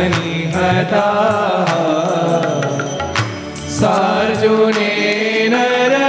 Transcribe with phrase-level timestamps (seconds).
[0.00, 1.64] કરણી હટા
[3.70, 4.92] સાર્જુને
[5.48, 5.99] નર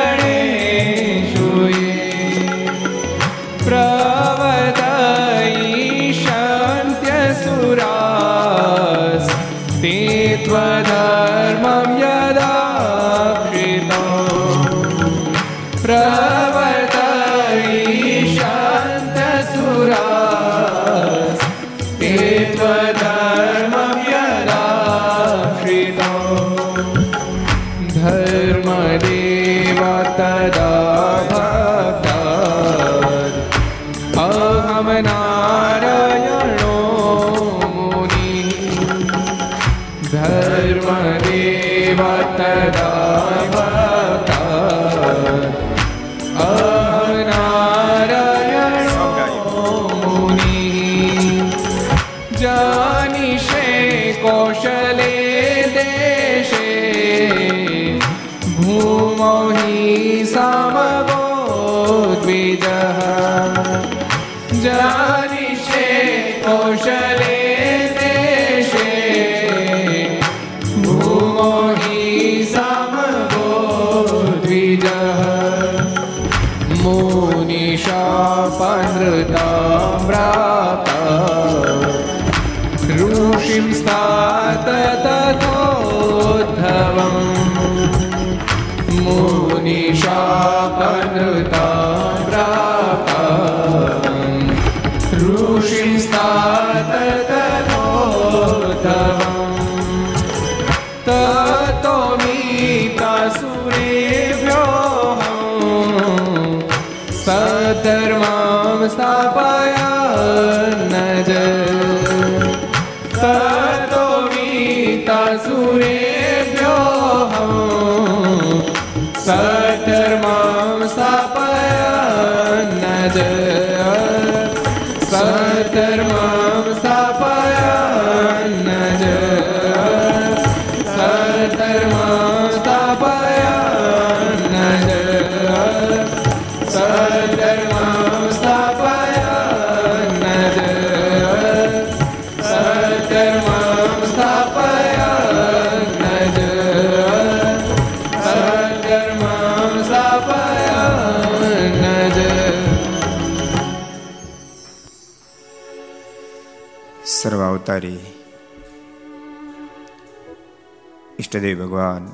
[161.31, 162.07] ઈષ્ટદેવ ભગવાન,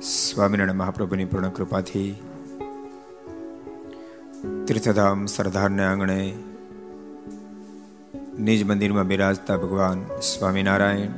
[0.00, 2.14] સ્વામિનારાયણ મહાપ્રભુની પૂર્ણ કૃપાથી
[4.66, 6.34] તીર્થધામ સરદારને આંગણે
[8.38, 11.10] નિજ મંદિરમાં બિરાજતા ભગવાન સ્વામિનારાયણ,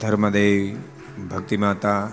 [0.00, 0.76] ધર્મદેવ,
[1.30, 2.12] ભક્તિમાતા માતા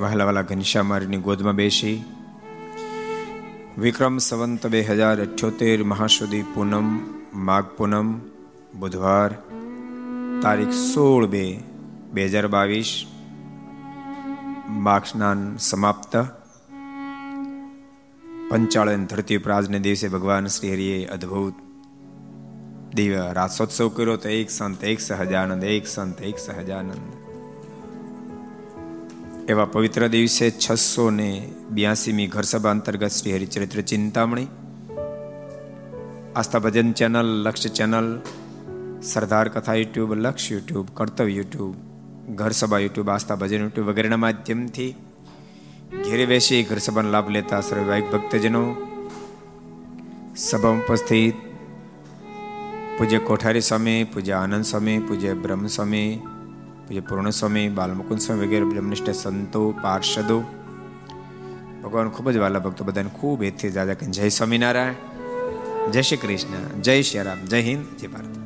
[0.00, 2.04] વહાલા વાલા ઘનશ્યામારીની ગોદમાં બેસી,
[3.78, 6.98] વિક્રમ સંવંત બે હજાર અઠ્યોતેર મહાસુદી પૂનમ,
[7.34, 8.37] માઘ પૂનમ
[8.74, 9.34] બુધવાર
[10.42, 11.60] તારીખ સોળ બે
[12.12, 13.06] બે હજાર બાવીસ.
[14.68, 16.16] માઘ સ્નાન સમાપ્ત.
[18.50, 21.54] પંચાળન ધરતી પ્રાજને દિવસે ભગવાન શ્રી હરિએ અદ્ભુત
[22.94, 27.28] દિવ્ય રાસોત્સવ કર્યો તો એક સંત, એક સહજાનંદ, એક સંત, એક સહજાનંદ.
[29.50, 34.46] એવા પવિત્ર દિવસે છસો ને બ્યાસીમી ઘરસભા અંતર્ગત શ્રી હરિચરિત્ર ચિંતામણી.
[36.36, 38.20] આસ્થા ભજન ચેનલ લક્ષ્ય ચેનલ
[39.02, 41.74] સરદાર કથા યુટ્યુબ, લક્ષ યુટ્યુબ, કર્તવ્ય યુટ્યુબ,
[42.34, 44.94] ઘર સભા યુટ્યુબ, આસ્થા ભજન યુટ્યુબ વગેરેના માધ્યમથી
[46.04, 48.76] ઘેરે બેસી ઘર સભાનો લાભ લેતા સર્વૈક ભક્તજનો
[50.36, 51.34] સભા ઉપસ્થિત.
[52.98, 56.16] પૂજ્ય કોઠારી સ્વામી, પૂજ્ય આનંદ સ્વામી, પૂજ્ય બ્રહ્મ સ્વામી,
[56.88, 60.40] પૂજ્ય પૂર્ણ સ્વામી, બાલમુકુંદ સ્વામી વગેરે બ્રહ્મનિષ્ઠ સંતો, પાર્ષદો.
[61.84, 64.94] ભગવાન ખૂબ જ વાલા ભક્તો બધાને ખૂબ એથી જાજા કે જય સ્વામિનારાયણ,
[65.90, 68.37] જય શ્રી કૃષ્ણ, જય શ્રી રામ, જય હિન્દ, જય ભારત.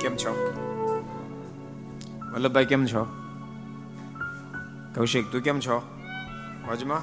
[0.00, 0.52] કેમ છો?
[2.32, 3.06] વલ્લભભાઈ, કેમ છો?
[4.94, 5.82] કૌશિક, તું કેમ છો?
[6.66, 7.00] મોજમાં?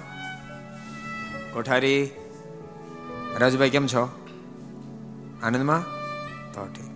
[1.53, 2.09] કોઠારી?
[3.37, 4.25] રાજભાઈ, કેમ છો?
[5.43, 5.83] આનંદમાં?
[6.53, 6.93] તો ઠીક.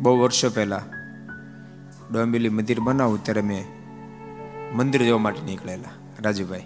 [0.00, 0.82] બહુ વર્ષો પહેલા
[2.12, 3.64] ડોંબેલી મંદિર બનાવું ત્યારે મેં
[4.76, 5.88] મંદિર જવા માટે નીકળેલા,
[6.20, 6.62] રાજુભાઈ.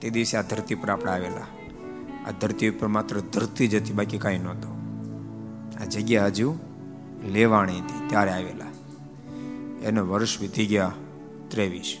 [0.00, 1.46] તે દિવસે આ ધરતી પર આપણે આવેલા.
[2.28, 4.75] આ ધરતી ઉપર માત્ર ધરતી જ હતી, બાકી કાંઈ નહોતું.
[5.80, 6.58] આ જગ્યા હજુ
[7.24, 8.66] લેવાણી હતી, ત્યારે આવેલા.
[9.82, 10.92] એનો વર્ષ વીતી ગયા
[11.48, 11.98] ત્રેવીસ.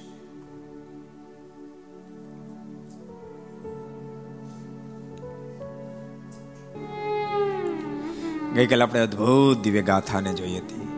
[8.54, 10.88] ગઈકાલે આપણે અદભુત દિવ્ય ગાથાને જોઈ હતી.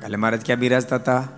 [0.00, 1.28] કાલે મહારાજ ક્યાં બિરાજતા હતા?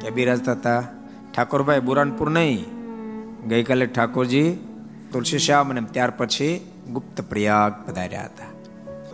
[0.00, 0.97] ક્યાં બિરાજતા હતા?
[1.38, 2.62] ઠાકોરભાઈ બુરાનપુર નહીં
[3.48, 4.48] ગઈકાલે ઠાકોરજી
[5.12, 6.54] તુલસી શ્યામ અને ત્યાર પછી
[6.92, 8.48] ગુપ્ત પ્રયાગ પધાર્યા હતા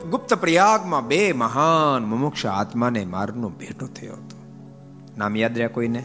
[0.07, 4.41] ગુપ્ત પ્રયાગમાં બે મહાન મુમુક્ષ આત્માને મારનો ભેટો થયો હતો
[5.17, 6.05] નામ યાદ રહ્યા કોઈને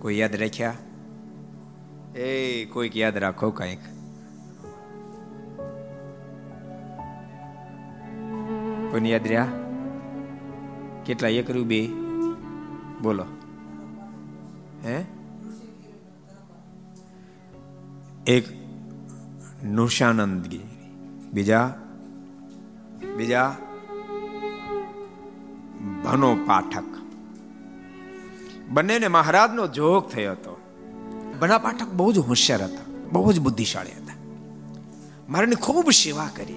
[0.00, 0.76] કોઈ યાદ રાખ્યા
[2.24, 2.34] એ
[2.74, 3.88] કોઈક યાદ રાખો કંઈક
[8.90, 9.50] કોઈને યાદ રહ્યા
[11.04, 11.84] કેટલા એક રૂ બે
[13.02, 13.32] બોલો
[14.84, 15.04] હે?
[18.26, 18.44] એક
[19.64, 20.94] નુષાનંદ ગીરી
[21.32, 21.74] બીજા?
[23.16, 23.56] બીજા?
[26.04, 26.84] ભનો પાઠક.
[28.68, 30.60] બંનેને મહારાજનો જોગ થયો હતો.
[31.38, 33.08] બના પાઠક બહુ જ હોશિયાર હતા.
[33.12, 34.12] બહુ જ બુદ્ધિશાળી હતા.
[35.28, 36.54] મારાની ખૂબ સેવા કરી.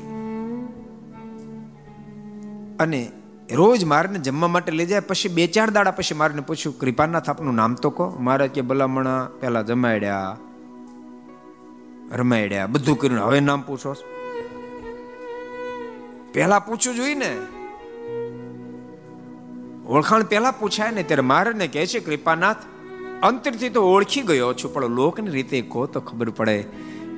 [2.80, 3.12] અને
[3.54, 7.56] રોજ મારને જમવા માટે લઈ જાય, પછી બે ચાર દાડા પછી મારને પૂછ્યું, કૃપાનાથ, આપનું
[7.56, 8.18] નામ તો કહો.
[8.20, 10.38] મારે કે, ભલામણા, પેલા જમાડ્યા
[12.12, 13.22] રમાડ્યા બધું કર્યું.
[13.22, 13.96] હવે નામ પૂછો.
[16.34, 17.38] પેલા પૂછવું જોઈએ ને.
[19.88, 22.58] ઓળખાણ પહેલા પૂછાય ને, ત્યારે મારે ને કહે છે, કૃપાનાથ,
[23.24, 26.66] અંતરથી તો ઓળખી ગયો છું, પણ લોકની રીતે કહો તો ખબર પડે.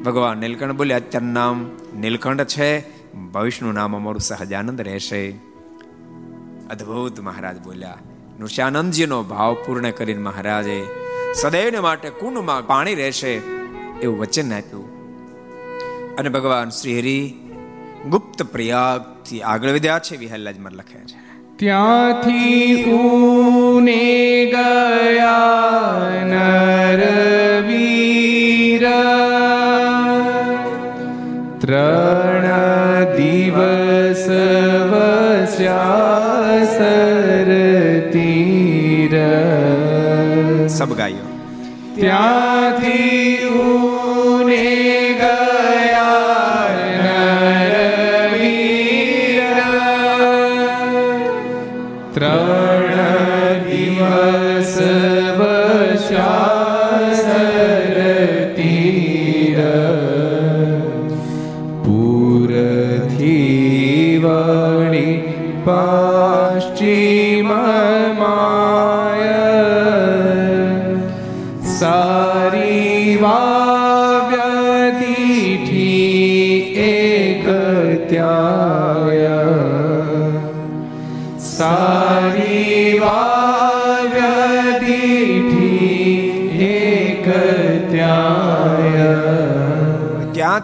[0.06, 2.80] ભગવાન નીલકંઠ બોલે અત્યારનું નામ નીલકંઠ છે.
[3.14, 5.53] ભવિષ્યનું નામ અમારું સહજાનંદ રહેશે.
[6.74, 7.98] અદ્ભુત મહારાજ બોલ્યા
[8.40, 10.84] નૃષ્યાનંદજીનો ભાવ પૂર્ણ કરીને મહારાજે
[11.34, 13.42] સદૈવને માટે કુંડમાં પાણી રહેશે
[14.02, 14.94] એવું વચન આપ્યું.
[16.16, 17.34] અને ભગવાન શ્રી હરિ
[18.10, 21.56] ગુપ્ત પ્રયાગથી આગળ વધ્યા છે વિહલ્લાજમાં લખે છે.
[21.56, 28.88] ત્યાંથી ઉને ગયા નરવીર.
[31.60, 32.23] ત્રણ
[40.74, 41.30] સબ ગાયો
[41.96, 42.83] ત્યાંથી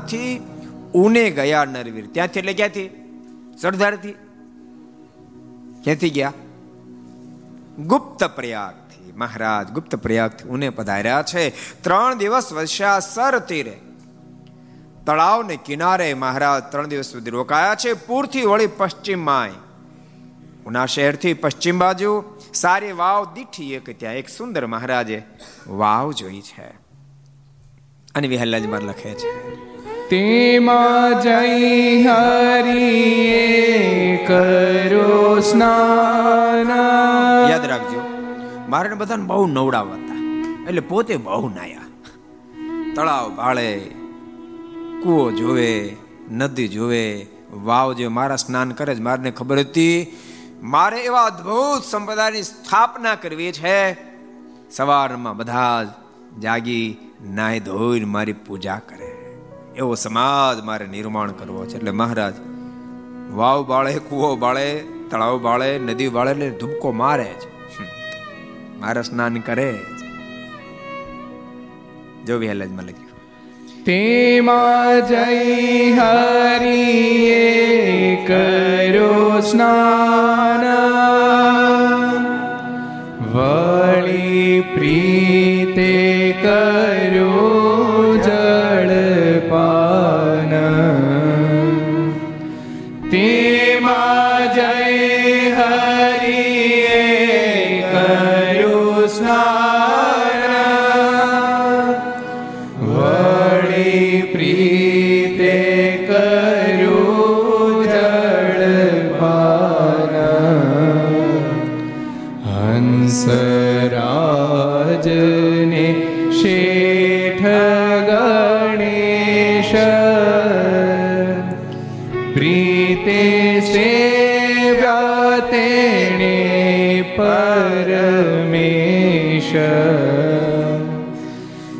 [0.08, 0.48] ત્યાંથી
[0.94, 2.08] ઉને ગયા નરવીર.
[2.08, 2.90] ત્યાંથી એટલે ક્યાંથી?
[3.62, 4.12] સરદારથી.
[5.84, 6.34] ક્યાંથી ગયા?
[7.80, 9.12] ગુપ્ત પ્રયાગથી.
[9.12, 11.50] મહારાજ, ગુપ્ત પ્રયાગથી ઉને પધાર્યા છે.
[11.84, 13.78] ત્રણ દિવસ વસ્યા સર તીરે.
[15.06, 17.94] તળાવને કિનારે મહારાજ ત્રણ દિવસ સુધી રોકાયા છે.
[17.94, 19.50] પૂરથી વળી પશ્ચિમમાં
[20.66, 25.24] ઉના શહેરથી પશ્ચિમ બાજુ સારી વાવ દીઠી એક ત્યાં એક સુંદર મહારાજે
[25.68, 26.90] વાવ જોઈ છે.
[28.16, 29.69] અને વિહલ્લાજમાં લખે છે.
[30.10, 33.46] તેમાં જઈ હરિએ
[34.28, 36.72] કરો સ્નાન.
[37.50, 38.02] યાદ રાખજો,
[38.70, 40.18] મારે બધાને બહુ નવડાવતા,
[40.68, 41.86] એટલે પોતે બહુ નાયા.
[42.96, 43.72] તળાવ ભાળે,
[45.04, 45.96] કૂવો જોવે,
[46.32, 47.06] નદી જોવે,
[47.54, 50.18] વાવ જે મારા સ્નાન કરે જ મારને ખબર હતી?
[50.64, 53.94] મારે એવા અદ્ભુત સંપ્રદાયની સ્થાપના કરવી છે.
[54.72, 55.84] સવારમાં બધા
[56.42, 56.98] જાગી
[57.34, 58.99] નાય ધોઈને મારી પૂજા કરે.
[59.76, 61.76] એવો સમાજ મારે નિર્માણ કરવો છે.
[61.78, 62.34] એટલે મહારાજ,
[63.32, 67.50] વાવ બાળે, કૂવો બાળે, તળાવ બાળે, નદી બાળે, એટલે ધૂપકો મારે છે
[68.80, 69.78] મારે સ્નાન કરે
[72.26, 72.38] જો.
[72.38, 73.10] વિહલજમાં લખ્યું
[73.84, 77.46] તેમાં જય હરિએ
[78.28, 81.29] કરો સ્નાન.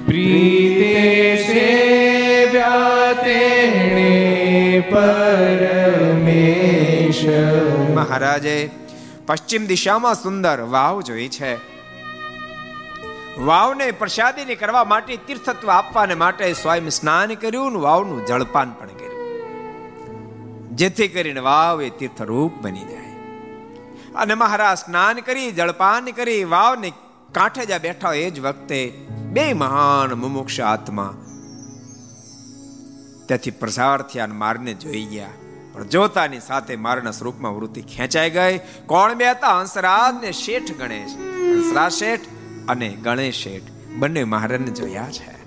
[0.06, 7.26] પ્રીતે સેવ્યા તેણે પરમેશ
[7.94, 8.70] મહારાજે
[9.28, 11.70] પશ્ચિમ દિશામાં સુંદર વાવ જોઈ છે
[13.40, 19.10] વાવને પ્રસાદીને કરવા માટે તીર્થત્વ આપવાને માટે સ્વયં સ્નાન કર્યું ને વાવનું જળપાન પણ કર્યું।
[20.70, 23.00] જેથી કરીને વાવ એ તીર્થરૂપ બની જાય।
[24.16, 26.92] અને મહારાજ સ્નાન કરી, જળપાન કરી, વાવને
[27.32, 31.18] કાંઠે જ્યાં બેઠા હોય એ જ વખતે બે મહાન મુમુક્ષ આત્મા
[33.26, 35.28] ત્યાંથી પ્રસાર થયા અને મારને જોઈ ગયા.
[35.74, 38.60] પણ જોતાની સાથે મારના સ્વરૂપમાં વૃત્તિ ખેંચાઈ ગઈ.
[38.86, 41.12] કોણ બે હતા હંસરાજ ને શેઠ ગણેશ.
[41.18, 42.20] હંસરાજ શેઠ
[42.68, 43.64] અને ગણેશ શેઠ.
[43.98, 45.40] બંને મહારાજને જોયા છે.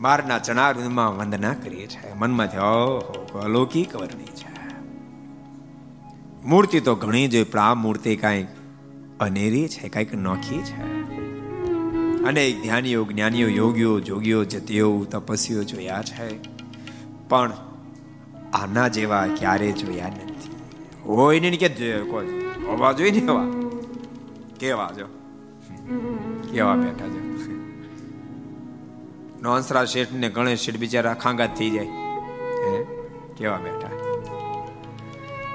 [0.00, 2.14] મારના ચણારમાં વંદના કરીએ છે.
[2.14, 2.98] મનમાં થયો
[3.44, 4.54] અલૌકિક વર્ણી છે.
[6.44, 8.46] મૂર્તિ તો ઘણી જોઈ પણ આ મૂર્તિ કાંઈક
[9.24, 10.82] અનેરી છે, કંઈક નોખી છે.
[12.24, 16.38] અનેક ધ્યાનીઓ જ્ઞાનીઓ, યોગીઓ, જોગીઓ, જતીઓ તપસ્વીઓ જોયા છે.
[17.28, 17.52] પણ
[18.52, 20.50] આના જેવા ક્યારે જોયા નથી.
[21.06, 23.46] હોય ને કે હોવા જોઈએ ને એવા?
[24.60, 25.06] કેવા જો?
[26.52, 27.24] કેવા બેઠા જો?
[29.42, 31.86] નોંસરા શેઠ ને ગણેશ શેઠ બિચારા ખાંગાત થઈ જાય.
[33.36, 33.83] કેવા બેઠા?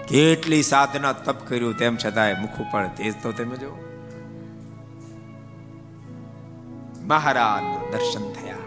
[0.09, 3.71] કેટલી સાધના તપ કર્યું તેમ છતાંય મુખ ઉપર તેજ તો તમે જો
[7.05, 8.57] મહારાજ દર્શન થયા.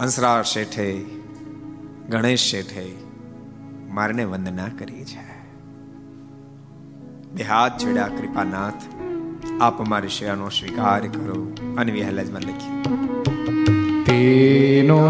[0.00, 0.88] હંસરાજ શેઠે,
[2.08, 2.86] ગણેશ શેઠે
[3.88, 5.26] મારને વંદના કરી છે.
[7.32, 8.82] બે હાથ જોડ્યા, કૃપાનાથ,
[9.60, 11.40] આપ અમારી સેવાનો સ્વીકાર કરો.
[11.76, 12.84] અને વિહલજમાં લખ્યું,
[14.04, 15.02] તેનો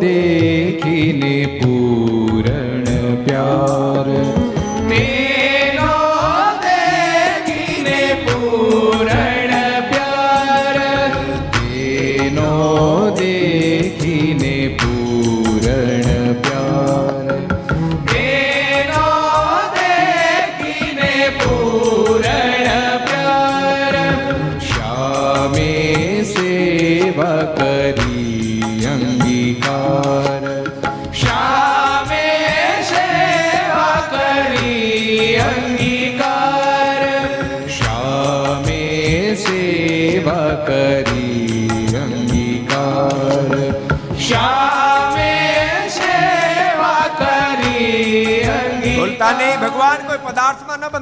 [0.00, 2.75] દેખીને પૂરણ
[3.36, 4.45] પ્યાર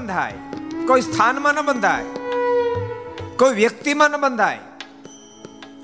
[0.04, 0.32] બંધાય?
[0.86, 2.04] કોઈ સ્થાનમાં ન બંધાય?
[3.38, 4.58] કોઈ વ્યક્તિમાં ન બંધાય?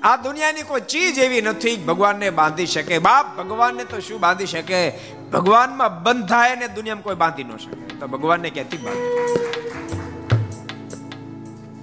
[0.03, 2.99] આ દુનિયાની કોઈ ચીજ એવી નથી ભગવાનને બાંધી શકે.
[2.99, 4.93] બાપ ભગવાનને તો શું બાંધી શકે?
[5.33, 7.99] ભગવાનમાં બંધાય ને દુનિયામાં કોઈ બાંધી ન શકે.
[7.99, 9.35] તો ભગવાનને ક્યાંથી બાંધે?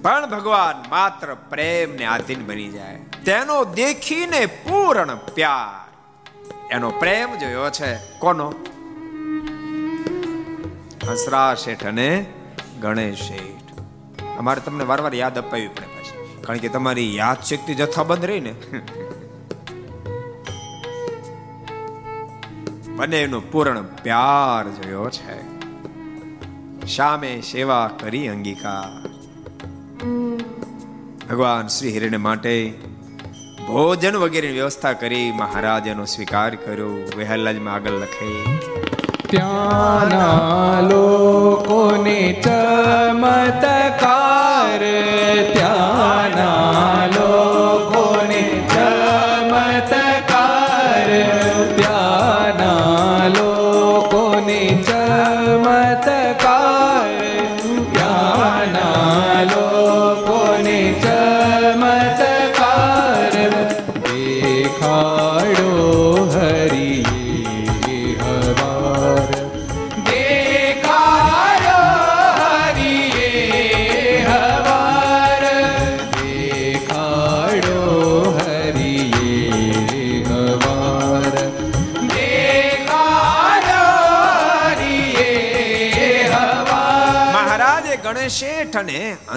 [0.01, 2.95] પણ ભગવાન માત્ર પ્રેમને આધીન બની જાય.
[3.25, 5.89] તેનો દેખીને પૂર્ણ પ્યાર.
[6.71, 8.53] એનો પ્રેમ જોયો છે કોનો?
[11.09, 12.25] હંસરા શેઠ અને
[12.81, 13.79] ગણેશ શેઠ.
[14.37, 16.43] અમારે તમને વારવાર યાદ અપાવી પડે પાછી.
[16.43, 18.53] કારણ કે તમારી યાદ શક્તિ જથ્થાબંધ રહી ને.
[22.95, 25.59] બંનેનો પૂર્ણ પ્યાર જોયો છે.
[26.85, 29.09] શામે સેવા કરી અંગીકાર.
[31.29, 32.73] ભગવાન શ્રી હિરણ્ય માટે
[33.67, 36.89] ભોજન વગેરેની વ્યવસ્થા કરી મહારાજ એનો સ્વીકાર કર્યો.
[37.17, 38.45] વહેલાજમાં આગળ લખે.
[39.29, 44.01] ત્યાંના લોકોને ચમત્કાર
[45.53, 47.28] ત્યાંના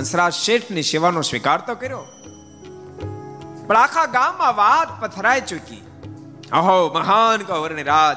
[0.02, 2.06] હંસરાજ શેઠની સેવાનો સ્વીકાર તો કર્યો.
[3.66, 5.86] પણ આખા ગામમાં વાત પથરાઈ ચૂકી.
[6.52, 8.16] અહો, મહાન કૌરને રાજ.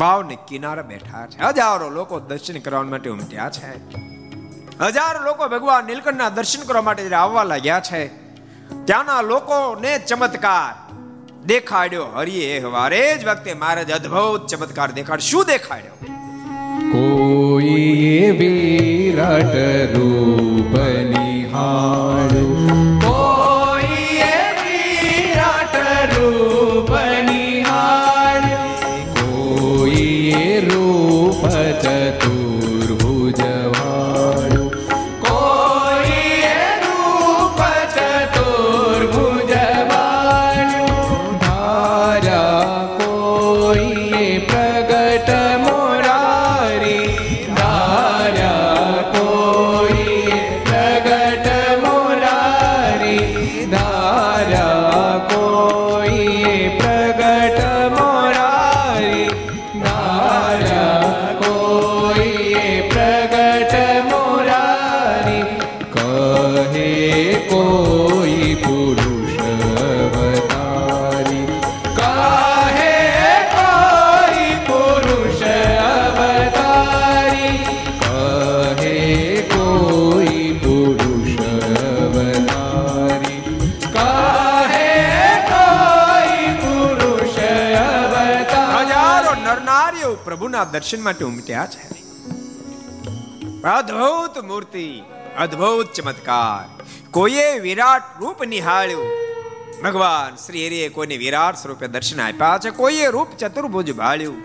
[0.00, 1.38] વાવને કિનારે બેઠા છે.
[1.38, 3.76] હજારો લોકો દર્શન કરવા માટે ઉમટ્યા છે.
[4.80, 8.08] હજારો લોકો ભગવાન નીલકંઠના દર્શન કરવા માટે આવવા લાગ્યા છે,
[8.84, 10.92] ત્યાંના લોકોને ચમત્કાર
[11.44, 12.06] દેખાડ્યો.
[12.06, 16.06] હરિએ હવારે જ વખતે મહારાજ અદ્ભુત ચમત્કાર દેખાડ શું દેખાડ્યો?
[17.48, 19.54] કોઈ વિરાટ
[19.94, 20.74] રૂપ
[21.10, 22.97] નિહાળ્યું
[90.78, 91.98] દર્શન માટે ઉમટ્યા છે
[93.62, 95.02] અદ્ભુત મૂર્તિ,
[95.38, 96.82] અદ્ભુત ચમત્કાર.
[97.10, 99.08] કોઈએ વિરાટ રૂપ નિહાળ્યું?
[99.84, 102.70] ભગવાન શ્રી હરિએ કોઈને વિરાટ સ્વરૂપે દર્શન આપ્યા છે?
[102.70, 104.36] કોઈએ રૂપ ચતુર્ભુજ ભાળ્યું?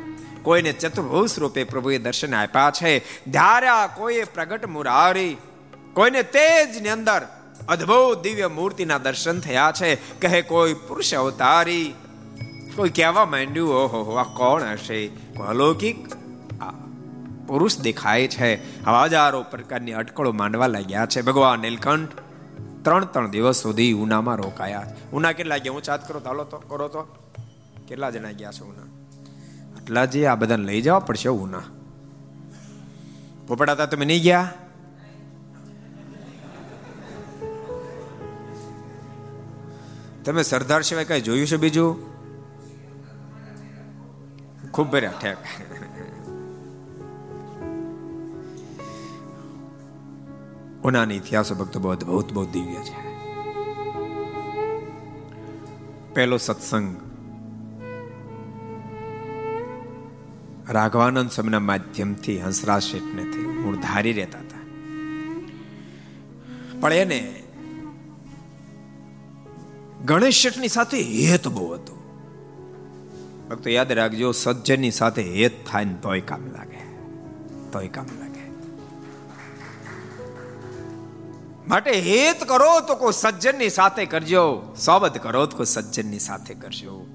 [0.43, 2.99] કોઈને ચતુર્ભુજ સ્વરૂપે પ્રભુએ દર્શન આપ્યા છે?
[3.31, 5.37] ધાર્યા કોઈએ પ્રગટ મુરારી?
[5.93, 7.27] કોઈને તેજની અંદર
[7.69, 9.95] અદ્ભુત દિવ્ય મૂર્તિના દર્શન થયા છે?
[9.95, 11.93] કહે કોઈ પુરુષ અવતારી?
[12.75, 15.07] કોઈ કહેવા માંડ્યું, ઓહો, આ કોણ હશે?
[15.47, 16.22] અલૌકિક
[17.47, 18.83] પુરુષ દેખાય છે.
[18.85, 21.21] આવા હજારો પ્રકારની અટકળો માંડવા લાગ્યા છે.
[21.21, 22.09] ભગવાન નીલકંઠ
[22.81, 24.87] ત્રણ ત્રણ દિવસ સુધી ઉનામાં રોકાયા.
[25.13, 25.73] ઉના કેટલા ગયા?
[25.73, 27.01] હું ચાત કરો હાલો તો, કરો તો.
[27.87, 28.83] કેટલા જણા ગયા છે ઉના?
[29.77, 31.61] આટલા જે આ બધાને લઈ જવા પડશે ઉના.
[33.47, 34.53] પોપડાતા તમે નહીં ગયા?
[40.25, 42.13] તમે સરદાર સિવાય કઈ જોયું છે બીજું?
[44.71, 45.37] ખૂબ ભર્યા ઠેક.
[50.83, 53.13] ઉનાની ઇતિહાસો ભક્તો બહુ અદભુત, બહુ દિવ્ય છે.
[56.13, 56.97] પહેલો સત્સંગ
[60.69, 64.57] રાઘવાનંદ સ્વામીના માધ્યમથી હંસરાજ શેઠને મૂળ ધારી રહેતા હતા.
[66.79, 67.43] પણ એને
[70.05, 71.97] ગણેશ શેઠની સાથે હેત બહુ હતું.
[73.49, 76.79] ભક્તો યાદ રાખજો, સજ્જનની સાથે હેત થાય ને તોય કામ લાગે.
[77.71, 78.32] તોય કામ લાગે.
[81.67, 84.75] માટે હેત કરો તો કોઈ સજ્જનની સાથે કરજો.
[84.85, 87.05] સોબત કરો તો કોઈ સજ્જનની સાથે કરજો.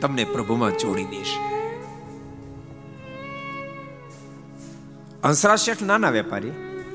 [0.00, 1.52] તમને પ્રભુમાં જોડી દેશે
[5.24, 6.50] હંસરાજ શેઠ નાના વેપારી,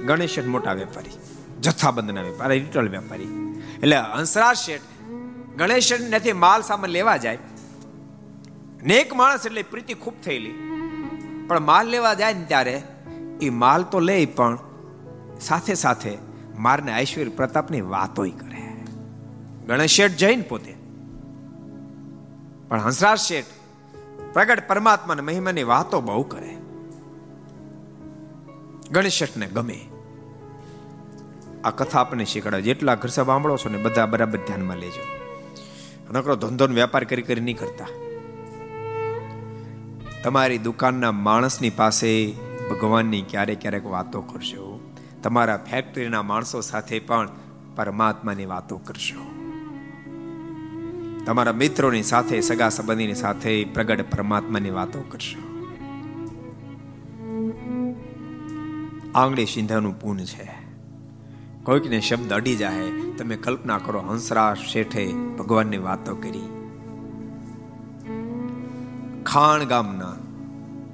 [0.05, 1.09] ગણેશ શેઠ મોટા વેપારી,
[1.61, 3.27] જથ્થાબંધના વેપારી, રિટેલ વેપારી.
[3.79, 4.81] એટલે હંસરાજ શેઠ
[5.57, 7.37] ગણેશ શેઠ નથી માલ સામાન લેવા જાય.
[8.83, 10.51] ને એક માણસ એટલે પ્રીતિ ખૂબ થયેલી.
[11.47, 12.81] પણ માલ લેવા જાય ને ત્યારે
[13.41, 14.59] એ માલ તો લે પણ
[15.41, 16.26] સાથે સાથે
[16.57, 18.77] મારને ઐશ્વર્ય પ્રતાપની વાતોય કરે.
[19.67, 20.75] ગણેશ શેઠ જૈન પોતે.
[22.67, 23.45] પણ હંસરાજ શેઠ
[24.33, 26.57] પ્રગટ પરમાત્માને મહિમાની વાતો બહુ કરે.
[28.91, 29.79] ગણેશ શેઠને ગમે.
[31.63, 35.01] આ કથા આપણને શીખડાવે જેટલા ઘર સાંભળો છો ને બધા બરાબર ધ્યાનમાં લેજો.
[36.13, 37.85] નકરો ધંધો વેપાર કરી કરી નહીં કરતા.
[40.23, 42.33] તમારી દુકાનના માણસની પાસે
[42.69, 44.66] ભગવાનની ક્યારેક ક્યારેક વાતો કરશો.
[45.27, 47.29] તમારા ફેક્ટરીના માણસો સાથે પણ
[47.75, 49.23] પરમાત્માની વાતો કરશો
[51.25, 55.41] તમારા મિત્રોની સાથે, સગા સંબંધીની સાથે પ્રગટ પરમાત્માની વાતો કરશો
[59.15, 60.47] આંગળી સિંધાનું પૂન છે.
[61.63, 66.47] કોઈકને શબ્દ અડી જાય, તમે કલ્પના કરો હંસરા શેઠે ભગવાનની વાતો કરી.
[69.23, 70.15] ખાણ ગામના,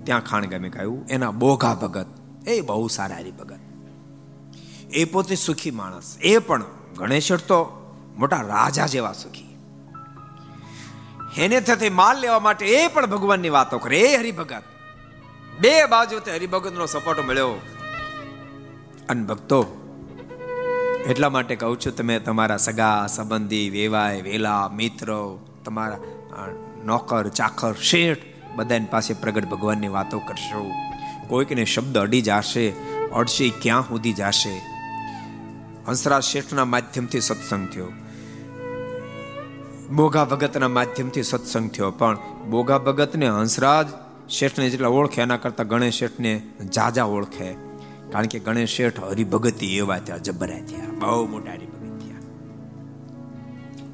[0.03, 2.05] ત્યાં ખાણ ગામે કહ્યું એના બોઘા ભગત,
[2.47, 3.52] એ બહુ સારા હરિભગત.
[4.93, 6.17] એ પોતે સુખી માણસ.
[6.21, 6.63] એ પણ
[6.97, 7.79] ગણેશ તો
[8.17, 9.57] મોટા રાજા જેવા સુખી.
[11.37, 13.99] એને થતી માલ લેવા માટે એ પણ ભગવાનની વાતો કરે.
[13.99, 14.63] એ હરિભગત.
[15.59, 17.53] બે બાજુ તે હરિભગતનો સપોર્ટ મળ્યો.
[19.09, 19.65] અને ભક્તો,
[21.09, 25.97] એટલા માટે કહું છું, તમે તમારા સગા, સંબંધી, વેવાય, વેલા, મિત્રો, તમારા
[26.85, 28.17] નોકર, ચાકર, શેઠ,
[28.55, 30.71] બધાની પાસે પ્રગટ ભગવાનની વાતો કરશો.
[31.27, 32.71] કોઈકને શબ્દ અડી જશે,
[33.15, 34.72] અડશે ક્યાં સુધી જશે?
[35.87, 37.87] હંસરાજ શેઠના માધ્યમથી સત્સંગ થયો.
[39.91, 41.91] બોગા ભગતના માધ્યમથી સત્સંગ થયો.
[41.91, 42.17] પણ
[42.49, 43.87] બોગા ભગતને હંસરાજ
[44.29, 46.41] શેઠને જેટલા ઓળખે, એના કરતાં ગણેશ શેઠને
[46.75, 47.53] જાજા ઓળખે.
[48.11, 50.85] કારણ કે ગણેશ શેઠ હરિભગતી એવા થયા જબરા થયા.
[50.99, 52.15] બહુ મોટા હરિભગત થયા.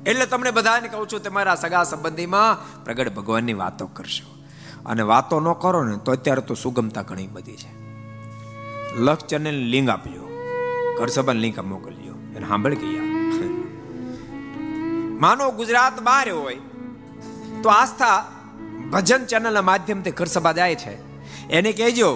[0.06, 4.43] એટલે તમને બધાને કહું છું, તમારા સગા સંબંધીમાં પ્રગટ ભગવાનની વાતો કરશો.
[4.86, 7.80] અને વાતો ન કરો ને, તો અત્યારે તો સુગમતા ઘણી બધી છે.
[8.95, 10.29] લક્ષ ચેનલ લિંગ આપજો.
[10.99, 13.07] ઘર સભાની લિંક મોકલ્યો એને સાંભળ ગયા
[15.19, 16.57] માનો ગુજરાત બહાર હોય,
[17.63, 18.17] તો આસ્થા
[18.91, 20.93] ભજન ચેનલના માધ્યમથી ઘર સભા જાય છે.
[21.49, 22.09] એને કહેજો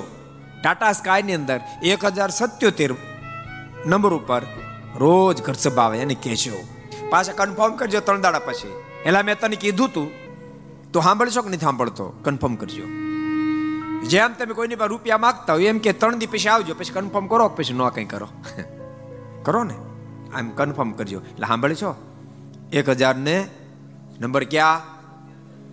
[0.64, 2.92] ટાટા સ્કાયની અંદર એક હજાર સત્યોતેર
[3.86, 4.42] નંબર ઉપર
[4.96, 6.64] રોજ ઘર સભા આવે એને કહેજો.
[7.10, 8.74] પાછા કન્ફર્મ કરજો ત્રણ દાડા પછી.
[9.06, 10.10] એલા મેં તને કીધું તું,
[10.92, 12.06] તો સાંભળશો કે નહીં સાંભળતો?
[12.24, 12.86] કન્ફર્મ કરજો.
[14.08, 17.28] જેમ તમે કોઈની પાસે રૂપિયા માગતા હોય એમ કે ત્રણ દી પછી આવજો, પછી કન્ફર્મ
[17.28, 18.28] કરો, પછી ન કંઈ કરો.
[19.44, 19.74] કરો ને?
[20.36, 21.20] આમ કન્ફર્મ કરજો.
[21.20, 21.96] એટલે સાંભળે છો?
[22.74, 23.48] એક હજાર ને
[24.20, 24.82] નંબર ક્યાં?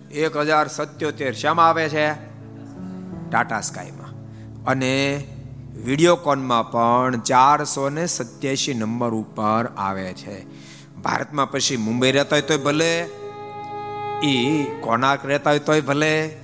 [0.09, 2.13] એક હજાર સત્યોતેર શામાં આવે છે?
[3.29, 4.11] ટાટા સ્કાયમાં.
[4.65, 5.27] અને
[5.85, 10.45] વિડીયોકોનમાં પણ ચારસો ને સત્યાસી નંબર ઉપર આવે છે.
[11.01, 13.01] ભારતમાં પછી મુંબઈ રહેતા હોય તોય ભલે
[14.23, 16.40] એ કોનાર્ક રહેતા હોય તોય ભલે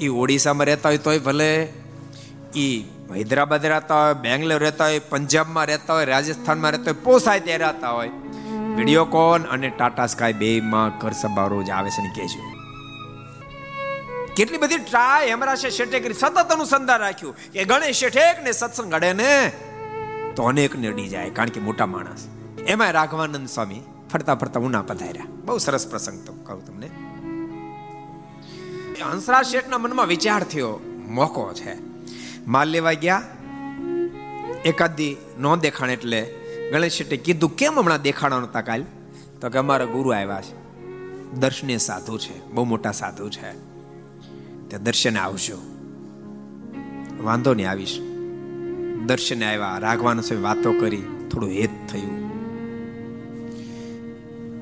[0.00, 1.50] એ ઓડિશામાં રહેતા હોય તોય ભલે
[2.54, 2.66] એ
[3.12, 7.92] હૈદરાબાદ રહેતા હોય, બેંગ્લોર રહેતા હોય, પંજાબમાં રહેતા હોય, રાજસ્થાનમાં રહેતા હોય, પોસાય ત્યાં રહેતા
[7.98, 8.12] હોય.
[8.76, 12.40] વિડીયોકોન અને ટાટા સ્કાય બેમાં ઘર સભા રોજ આવે છે ને કહેજો
[14.36, 16.14] કેટલી બધી ટ્રાય હેમરાશે શેઠે કરી.
[16.14, 19.32] સતત અનુસંધાન રાખ્યું કે ગણેશ શેઠે ને સત્સંગ ઘડે ને,
[20.36, 22.28] તો અનેક ને અડી જાય, કારણ કે મોટા માણસ.
[22.66, 23.82] એમાં રાઘવાનંદ સ્વામી
[24.12, 25.30] ફરતા ફરતા ઉના પધાર્યા.
[25.44, 26.88] બહુ સરસ પ્રસંગ તો કહું તમને.
[29.04, 31.76] હંસરાજ શેઠના મનમાં વિચાર થયો, મોકો છે.
[32.46, 33.22] માલ લેવા ગયા.
[34.64, 36.34] એકાદી ન દેખાણ એટલે
[36.72, 38.84] ગણેશ શેઠે કીધું, કેમ હમણાં દેખાડવાનું નતા કાલ?
[39.40, 40.84] તો કે, અમારા ગુરુ આવ્યા છે.
[41.32, 42.46] દર્શનીય સાધુ છે.
[42.46, 43.52] બહુ મોટા સાધુ છે.
[44.68, 45.62] તે દર્શને આવશો
[47.22, 48.00] વાંધો નહીં, આવીશ.
[49.06, 52.28] દર્શને આવ્યા, રાઘવાન સાથે વાતો કરી, થોડું હેત થયું.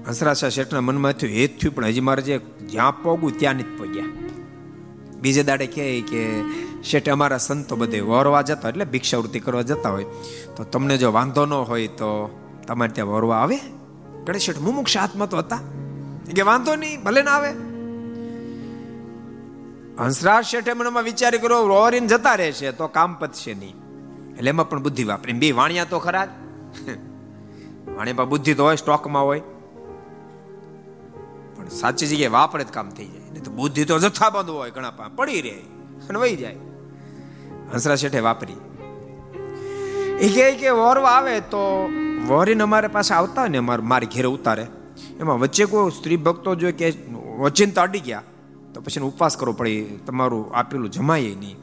[0.07, 4.05] હંસરાશા શેઠના મનમાં થયું, હેત થયું, પણ હજી મારે જે જ્યાં પોગું ત્યાં નથી પગ્યા.
[5.27, 6.43] બીજે દાડે કહે કે,
[6.83, 10.05] શેઠ, અમારા સંતો બધે વરવા જતા એટલે ભિક્ષાવૃત્તિ કરવા જતા હોય.
[10.57, 13.57] તો તમને જો વાંધો ન હોય તો તમારે ત્યાં વરવા આવે?
[14.27, 15.61] કડે શેઠ, મુમુક્ષ હાથમાં તો હતા.
[16.37, 17.51] કે, વાંધો નહીં, ભલે ના આવે.
[19.99, 23.75] હંસરાજ શેઠે મનમાં વિચાર કર્યો રોરીને જતા રહેશે, તો કામ પતશે નહીં.
[24.37, 25.33] એટલે એમાં પણ બુદ્ધિ વાપરી.
[25.33, 26.29] બે વાણિયા તો ખરા
[27.97, 29.41] વાણિયા બુદ્ધિ તો હોય, સ્ટોકમાં હોય.
[31.57, 33.26] પણ સાચી જગ્યાએ વાપરે જ કામ થઈ જાય.
[33.37, 35.59] નહીં તો બુદ્ધિ તો જથ્થાબંધ હોય ઘણા પા પડી રહે
[36.09, 36.57] અને વહી જાય.
[37.73, 38.53] હંસરા શેઠે વાપરી.
[40.21, 41.89] એ કહે કે વોરવા આવે તો
[42.29, 44.67] વરીને અમારે પાસે આવતા ને અમારે મારી ઘેરે ઉતારે.
[45.21, 46.93] એમાં વચ્ચે કોઈ સ્ત્રી ભક્તો જો કે
[47.39, 48.23] વચ્ચે તો અડી ગયા.
[48.75, 51.57] તો પછી ઉપવાસ કરવો પડે તમારું આપેલું જમાય નહીં.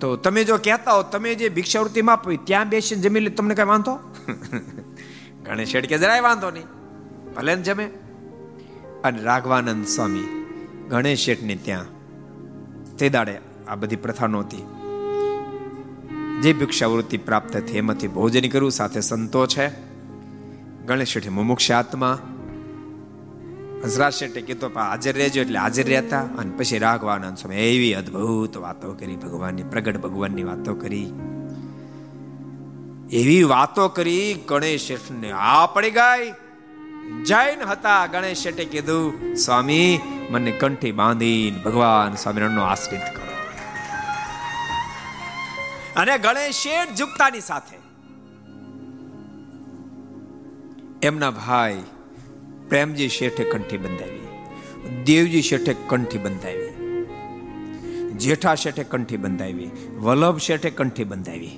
[0.00, 3.62] તો તમે જો કહેતા હો, તમે જે ભિક્ષાવૃત્તિમાં આપી ત્યાં બેસીને જમી લે, તમને કઈ
[3.62, 3.94] વાંધો?
[5.44, 6.64] ગણેશ કે જરાય વાંધો નહીં.
[7.36, 7.84] ભલે ને જમે.
[9.04, 10.47] અને રાઘવાનંદ સ્વામી
[10.88, 11.84] ગણેશ શેઠને ત્યાં.
[12.96, 14.66] તે દાડે આ બધી પ્રથા નહોતી.
[16.42, 19.68] જે ભિક્ષાવૃત્તિ પ્રાપ્ત થઈ એમાંથી ભોજન કર્યું, સાથે સંતો છે.
[20.86, 22.18] ગણેશ શેઠે મુમુક્ષ આત્મા.
[23.82, 26.20] હંસરાજ શેઠે કીધું હાજર રહેજો એટલે હાજર રહેતા.
[26.20, 31.12] અને પછી રાઘવાનંદ સ્વામી એવી અદ્ભુત વાતો કરી, ભગવાનની પ્રગટ ભગવાનની વાતો કરી.
[33.12, 36.47] એવી વાતો કરી, ગણેશ શેઠને આ પડી ગઈ.
[37.28, 39.90] જૈન હતા, ગણેશ શેઠે કીધું, સ્વામી,
[40.30, 43.26] મને કંઠી બાંધીને ભગવાન સ્વામિનારાયણનો આશ્રિત કરો.
[45.96, 47.76] અને ગણેશ શેઠ ઝુકતાની સાથે
[51.02, 51.82] એમના ભાઈ
[52.68, 54.28] પ્રેમજી શેઠે કંઠી બંધાવી,
[55.04, 56.72] દેવજી શેઠે કંઠી બંધાવી,
[58.16, 61.54] જેઠા શેઠે કંઠી બંધાવી, વલ્લભ શેઠે કંઠી બંધાવી.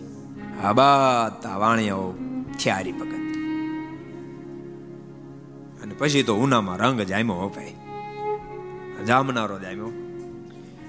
[0.76, 2.08] બધા વાણિયાઓ
[2.64, 3.19] થયારી ભગત
[6.00, 7.74] પછી તો ઉનામાં રંગ જામ્યો ભાઈ.
[9.06, 9.90] જામનારો જામ્યો.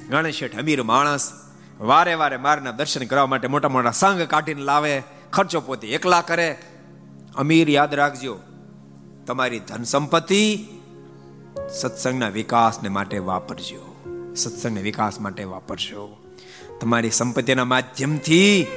[0.10, 1.32] ગણેશ શેઠ અમીર માણસ
[1.80, 6.58] વારે વારે મારના દર્શન કરવા માટે મોટા મોટા સંઘ કાઢીને લાવે, ખર્ચો પોતે એકલા કરે.
[7.36, 8.38] અમીર યાદ રાખજો,
[9.28, 10.44] તમારી ધન સંપત્તિ
[11.82, 13.84] સત્સંગના વિકાસને માટે વાપરજો.
[14.36, 16.08] સત્સંગના વિકાસ માટે વાપરજો
[16.82, 18.68] તમારી સંપત્તિના માધ્યમથી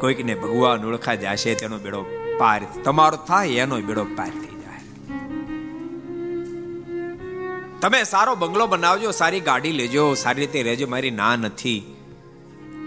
[0.00, 2.04] કોઈકને ભગવાન ઓળખા જશે, તેનો બેડો
[2.38, 2.60] પાર.
[2.84, 4.55] તમારો થાય, એનો બેડો પાર થઈ
[7.86, 11.96] તમે સારો બંગલો બનાવજો, સારી ગાડી લેજો, સારી રીતે રહેજો, મારી ના નથી.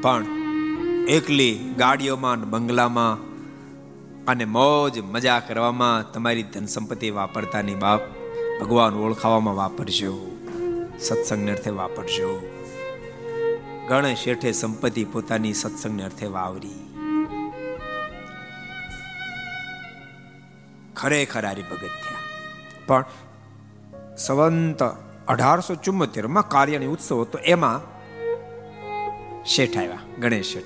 [0.01, 0.25] પણ
[1.07, 3.17] એકલી ગાડીઓમાં, બંગલામાં
[4.25, 7.99] અને મોજ મજા કરવામાં તમારી ધન સંપત્તિ વાપરતાની બાપ
[8.61, 10.31] ભગવાન ઓળખાવામાં વાપરજો,
[10.99, 12.41] સત્સંગને અર્થે વાપરજો.
[13.89, 16.93] ગણેશ શેઠે સંપત્તિ પોતાની સત્સંગને અર્થે વાવરી.
[20.95, 22.19] ખરેખર હરિભગત થયા.
[22.87, 23.05] પણ
[24.19, 24.83] સંવંત
[25.27, 27.39] અઢારસો ચુમ્મોતેરમાં કાર્યની ઉત્સવ હતો.
[27.39, 27.81] એમાં
[29.45, 30.63] શેઠ આવ્યા, ગણેશ શેઠ.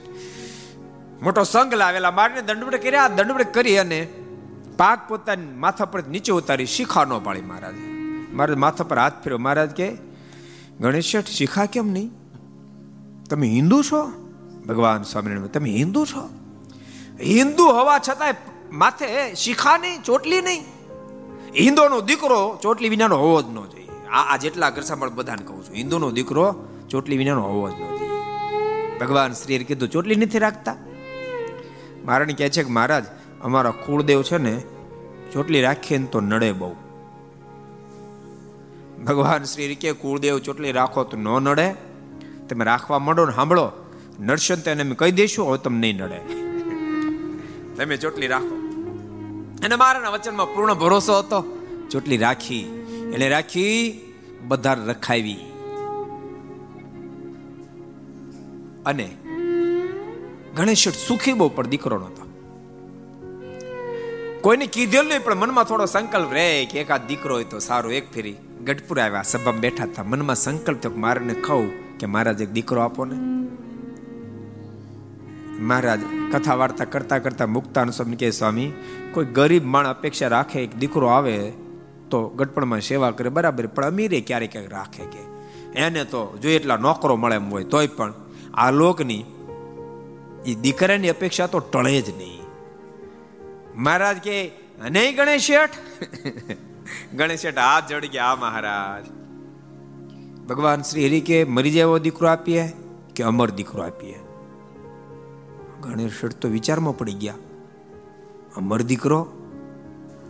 [1.22, 3.08] મોટો સંઘ લાવેલા મારને દંડવડ કર્યા.
[3.08, 4.08] દંડવડ કરી અને
[4.78, 7.76] પાક પોતાની માથા પર નીચે ઉતારી શિખા નો પાડી મહારાજ.
[8.34, 9.90] મહારાજ માથા પર હાથ ફેર્યો મહારાજ કે,
[10.80, 12.12] ગણેશ શેઠ, શિખા કેમ નહીં?
[13.30, 14.02] તમે હિન્દુ છો?
[14.68, 16.30] ભગવાન સ્વામિનારાયણ, તમે હિન્દુ છો?
[17.22, 18.34] હિન્દુ હોવા છતાંય
[18.72, 20.73] માથે શિખા નહીં, ચોટલી નહીં.
[21.60, 23.88] હિન્દુનો દીકરો ચોટલી વિનાનો હોવો જ ન જોઈએ.
[24.12, 25.76] આ આ જેટલા ઘરસામળ બધાને કહું છું.
[25.76, 28.10] હિન્દુનો દીકરો ચોટલી વિનાનો હોવો જ ન જોઈએ.
[28.98, 30.76] ભગવાન શ્રીએ કીધું, ચોટલી નથી રાખતા?
[32.06, 33.04] મારણ કહે છે કે, મહારાજ,
[33.42, 34.64] અમારા કુળદેવ છે ને,
[35.34, 36.76] ચોટલી રાખીએ ને તો નડે બહુ.
[39.06, 41.76] ભગવાન શ્રી કે કુળદેવ, ચોટલી રાખો તો ન નડે.
[42.50, 43.72] તમે રાખવા માંડો ને સાંભળો.
[44.20, 46.20] નડશે તેને અમે કહી દઈશું, હવે તમને નહીં નડે.
[47.76, 48.63] તમે ચોટલી રાખો.
[49.64, 51.40] અને મારાના વચનમાં પૂર્ણ ભરોસો હતો.
[51.92, 52.64] ચોટલી રાખી
[53.14, 54.02] એટલે રાખી
[54.48, 55.42] બધા રખાવી.
[58.86, 59.08] અને
[60.56, 62.24] ગણેશ સુખી બહુ પણ દીકરો નતો
[64.42, 67.94] કોઈને કીધેલ નહીં, પણ મનમાં થોડો સંકલ્પ રહે કે એકાદ દીકરો હોય તો સારું.
[67.94, 70.04] એક ફેરી ગઢપુર આવ્યા, સભામાં બેઠા હતા.
[70.04, 73.16] મનમાં સંકલ્પ થયો મારે ખાવું કે મહારાજ એક દીકરો આપો ને.
[75.64, 76.00] મહારાજ
[76.32, 78.70] કથા વાર્તા કરતા કરતા મુક્તાન સ્વામી કે સ્વામી
[79.14, 81.52] કોઈ ગરીબ માણ અપેક્ષા રાખે, એક દીકરો આવે,
[82.10, 83.68] તો ગટપણમાં સેવા કરે, બરાબર.
[83.68, 85.34] પણ અમીરે ક્યારેક ક્યારેક રાખે કે?
[85.80, 88.14] એને તો જો એટલા નોકરો મળે એમ હોય, તોય પણ
[88.54, 89.26] આ લોકની
[90.46, 92.42] એ દીકરાની અપેક્ષા તો ટળે જ નહીં.
[93.76, 94.52] મહારાજ કે,
[94.90, 95.70] નહીં ગણેશ શેઠ?
[97.16, 99.12] ગણેશ શેઠ હાથ જડી ગયા, આ મહારાજ.
[100.48, 102.72] ભગવાન શ્રી હરિ કે, મરી જાય એવો દીકરો આપીએ?
[103.16, 104.20] કે, અમર દીકરો આપીએ.
[105.82, 107.34] ગણેશ શેઠ તો વિચારમાં પડી ગયા.
[108.58, 109.28] અમર દીકરો?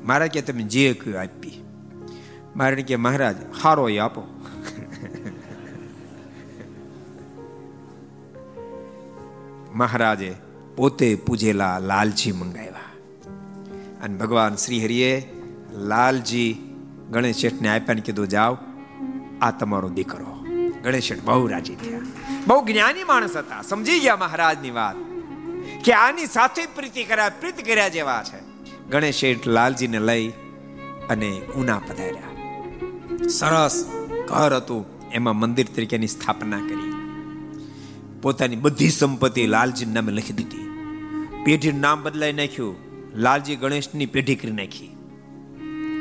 [0.05, 1.63] મારા કે તમે જે કહ્યું આપી.
[2.55, 4.21] મારે કે મહારાજ, હારો એ આપો.
[9.75, 10.35] મહારાજે
[10.75, 12.71] પોતે પૂજેલા લાલજી મંગાવ્યા.
[14.03, 15.33] અને ભગવાન શ્રી હરિએ
[15.71, 16.75] લાલજી
[17.11, 18.57] ગણેશ શેઠને આપ્યા ને કીધું, જાઓ,
[19.41, 20.45] આ તમારો દીકરો.
[20.83, 21.99] ગણેશ શેઠ બહુ રાજી થયા.
[22.47, 23.61] બહુ જ્ઞાની માણસ હતા.
[23.61, 25.12] સમજી ગયા મહારાજની વાત.
[25.83, 28.39] કે આની સાથે પ્રીતિ કર્યા, પ્રીત કર્યા જેવા છે.
[28.89, 30.29] ગણેશ શેઠ લાલજીને લઈ
[31.09, 32.33] અને ઉના પધાર્યા.
[33.27, 33.85] સરસ
[34.27, 34.85] ઘર હતું.
[35.11, 36.93] એમાં મંદિર તરીકેની સ્થાપના કરી.
[38.21, 40.77] પોતાની બધી સંપત્તિ લાલજી નામે લખી દીધી.
[41.45, 42.75] પેઢી નામ બદલાઈ નાખ્યું.
[43.15, 44.97] લાલજી ગણેશની પેઢી કરી નાખી.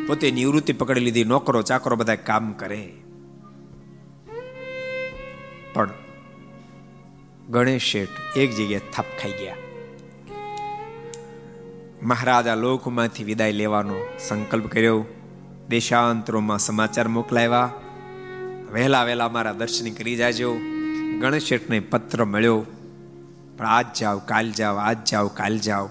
[0.07, 1.25] પોતે નિવૃત્તિ પકડી લીધી.
[1.25, 2.95] નોકરો, ચાકરો બધા કામ કરે.
[5.75, 5.91] પણ
[7.51, 9.55] ગણેશ શેઠ એક જગ્યાએ થપ ખાઈ ગયા.
[12.03, 13.95] મહારાજા લોકમાંથી વિદાય લેવાનો
[14.29, 15.05] સંકલ્પ કર્યો.
[15.69, 17.73] દેશાંતરોમાં સમાચાર મોકલાવ્યા.
[18.73, 20.55] વહેલા વહેલા મારા દર્શન કરી જાજો.
[21.21, 21.53] ગણેશ
[21.91, 22.67] પત્ર મળ્યો.
[23.59, 25.89] પણ આજ જાઓ, કાલ જાઓ, આજ જાઓ, કાલ જાઓ.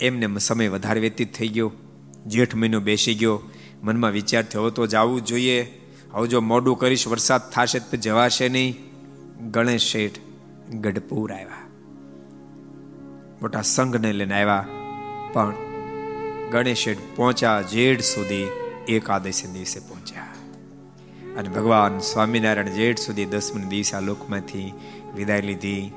[0.00, 1.72] એમને સમય વધારે વ્યતીત થઈ ગયો.
[2.26, 3.42] જેઠ મહિનો બેસી ગયો.
[3.82, 5.80] મનમાં વિચાર થયો, તો જવું જોઈએ.
[6.12, 8.76] હવે જો મોડું કરીશ, વરસાદ થશે તો જવાશે નહીં.
[9.50, 10.12] ગણેશ શેઠ
[10.74, 11.59] ગઢપુર આવ્યા.
[13.42, 14.66] મોટા સંઘને લઈને આવ્યા.
[15.32, 15.54] પણ
[16.50, 16.84] ગણેશ
[17.16, 18.48] પહોંચ્યા જેઠ સુધી
[18.88, 20.22] એકાદશી દિવસે પહોંચ્યા.
[21.36, 24.72] અને ભગવાન સ્વામિનારાયણ જેઠ સુધી દસમી દિવસે આ લોકમાંથી
[25.14, 25.92] વિદાય લીધી.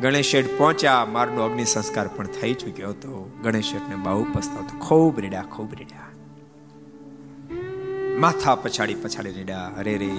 [0.00, 3.40] ગણેશ પહોંચ્યા, મારનો અગ્નિ સંસ્કાર પણ થઈ ચૂક્યો હતો.
[3.42, 3.72] ગણેશ
[4.04, 6.00] બહુ પસ્તાવતો ખૂબ રેડ્યા ખૂબ રેડ્યા.
[8.18, 9.72] માથા પછાડી પછાડી રેડ્યા.
[9.78, 10.10] અરે રે,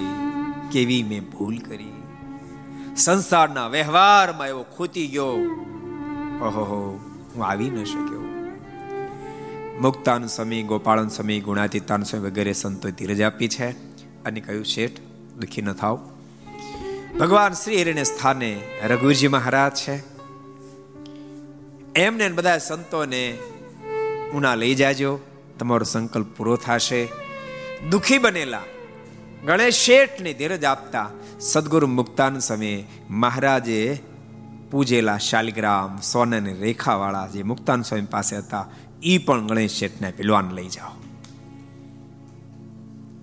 [0.72, 1.92] કેવી મેં ભૂલ કરી.
[2.96, 5.36] સંસારના વ્યવહારમાં એવો ખૂતી ગયો.
[6.40, 7.00] ઓહો,
[7.34, 8.20] હું આવી ન શક્યો.
[9.80, 13.70] મુક્તાન સ્વામી, ગોપાળન સ્વામી, ગુણાતીતાન સ્વામી વગેરે સંતો ધીરજ આપી છે
[14.24, 15.00] અને કહ્યું, શેઠ,
[15.38, 16.08] દુઃખી ન થાવ.
[17.20, 20.02] ભગવાન શ્રી હરિને સ્થાને રઘુજી મહારાજ છે.
[21.94, 23.38] એમને બધા સંતોને
[24.34, 25.18] ઉના લઈ જાજો.
[25.58, 27.08] તમારો સંકલ્પ પૂરો થશે.
[27.90, 28.62] દુખી બનેલા
[29.46, 31.10] ગણેશ શેઠને ધીરજ આપતા
[31.40, 34.00] સદગુરુ મુક્તાન સમયે મહારાજે
[34.72, 38.68] પૂજેલા શાલિગ્રામ સોનાની રેખાવાળા જે મુક્તાન સ્વામી પાસે હતા
[39.02, 40.90] એ પણ ગણેશ શેઠને પેલવાન લઈ જાઓ.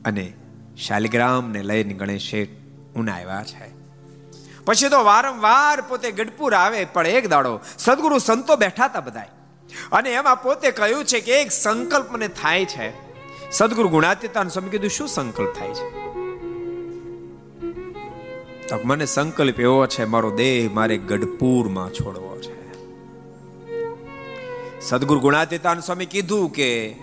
[0.05, 0.33] અને
[0.77, 2.49] શાલિગ્રામને લઈને ગણેશ શેઠ
[2.95, 3.71] ઉના આવ્યા છે.
[4.65, 9.25] પછી તો વારંવાર પોતે ગઢપુર આવે, પણ એક દાડો સદગુરુ સંતો બેઠા હતા બધા
[9.91, 12.93] અને એમાં પોતે કહ્યું છે કે એક સંકલ્પ મને થાય છે.
[13.51, 16.08] સદગુરુ ગુણાતીતાન સ્વામી કીધું, શું સંકલ્પ થાય છે?
[18.69, 22.73] તો મને સંકલ્પ એવો છે, મારો દેહ મારે ગઢપુરમાં છોડવો છે.
[24.81, 26.95] સદગુરુ ગુણાતીતાન સ્વામી કીધું કે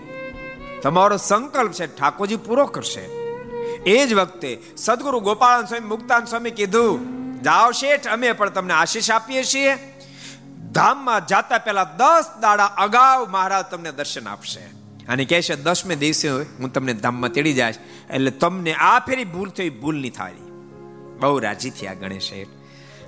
[0.81, 3.01] તમારો સંકલ્પ છે, ઠાકોરજી પૂરો કરશે.
[3.85, 6.99] એ જ વખતે સદગુરુ ગોપાલ સ્વામી, મુક્તાન સ્વામી કીધું,
[7.41, 9.75] જાઓ શેઠ, અમે પણ તમને આશીષ આપીએ છીએ.
[10.71, 14.59] ધામમાં જાતા પહેલા દસ દાડા અગાઉ મહારાજ તમને દર્શન આપશે.
[15.09, 17.73] અને કહે છે, દસમે દિવસે હું તમને ધામમાં તેડી જાય
[18.09, 20.33] એટલે તમને આ ફેરી ભૂલ થઈ, ભૂલ નહીં થાય.
[21.19, 22.47] બહુ રાજી થયા ગણેશ શેઠ.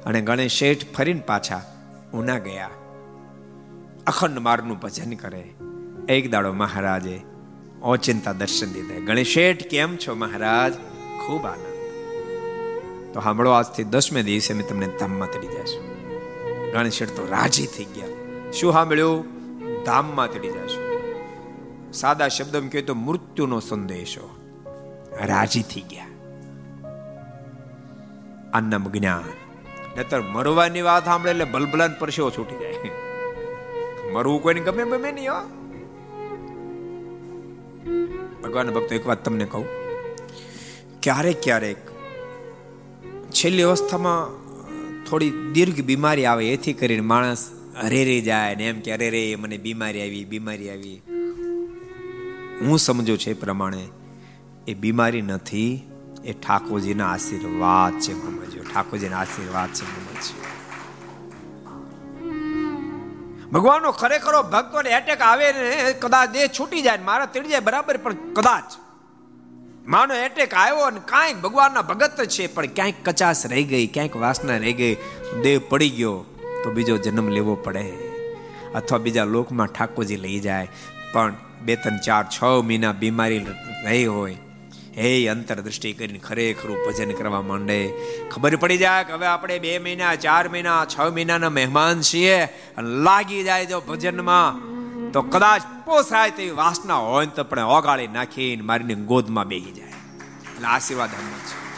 [0.06, 1.62] અને ગણેશ શેઠ ફરીને પાછા
[2.14, 2.70] ઉના ગયા.
[4.08, 5.50] અખંડ મારનું ભજન કરે.
[6.10, 7.22] એક દાડો મહારાજે
[7.82, 9.06] ઓચિંતા દર્શન દીધા.
[9.06, 10.74] ગણેશ શેઠ, કેમ છો મહારાજ?
[11.26, 11.70] ખૂબ આનંદ.
[13.14, 15.90] તો સાંભળો, આજથી દસમે દિવસે મેં તમને ધામમાં તડી જશું.
[16.72, 18.08] ગણેશ તો રાજી થઈ ગયા.
[18.52, 19.40] શું સાંભળ્યું?
[19.84, 20.90] ધામમાં તડી જશું.
[21.94, 24.36] સાદા શબ્દમાં કહે તો મૃત્યુનો સંદેશો.
[25.22, 26.09] રાજી થઈ ગયા.
[28.54, 29.24] અન્નમ જ્ઞાન.
[30.00, 32.74] નતર મરવાની વાત સાંભળે એટલે બલબલાન પરસેવો છૂટી જાય.
[34.12, 35.42] મરવું કોઈને ગમે ગમે નહીં હો.
[38.44, 39.66] ભગવાન ભક્તો, એક વાત તમને કહું.
[41.04, 41.78] ક્યારેક ક્યારેક
[43.32, 44.50] છેલ્લી અવસ્થામાં
[45.06, 47.52] થોડી દીર્ઘ બીમારી આવે, એથી કરીને માણસ
[47.84, 51.02] હરે રે જાય ને એમ કે અરે રે, મને બીમારી આવી બીમારી આવી.
[52.62, 53.88] હું સમજો છે એ પ્રમાણે
[54.68, 55.89] એ બીમારી નથી
[56.24, 60.50] એ ઠાકોરજીના આશીર્વાદ છે સમજો ઠાકોરજીના આશીર્વાદ છે સમજો
[63.52, 68.18] ભગવાનનો ખરેખરો ભક્તોને એટેક આવે ને કદાચ દેહ છૂટી જાય મારા તેડી જાય, બરાબર, પણ
[68.34, 68.76] કદાચ
[69.86, 74.58] માનો એટેક આવ્યો અને કાંઈક ભગવાનના ભગત છે, પણ ક્યાંક કચાશ રહી ગઈ, ક્યાંક વાસના
[74.58, 74.96] રહી ગઈ,
[75.44, 76.26] દેહ પડી ગયો,
[76.64, 77.86] તો બીજો જન્મ લેવો પડે.
[78.74, 80.68] અથવા બીજા લોકમાં ઠાકોરજી લઈ જાય,
[81.14, 83.42] પણ બે, ત્રણ, ચાર, છ મહિના બીમારી
[83.86, 84.49] રહી હોય
[84.98, 87.94] હે અંતરદૃષ્ટિ કરીને ખરેખરું ભજન કરવા માંડે.
[88.32, 92.90] ખબર પડી જાય કે હવે આપણે બે મહિના, ચાર મહિના, છ મહિનાના મહેમાન છીએ અને
[92.90, 94.80] લાગી જાય જો ભજનમાં.
[95.12, 99.86] તો કદાચ પોસાય તેવી વાસના હોય તો પણ ઓગાળી નાખીને મારીને ગોદમાં બેહી જાય.
[99.86, 101.70] એટલે આશીર્વાદ હમણાં છે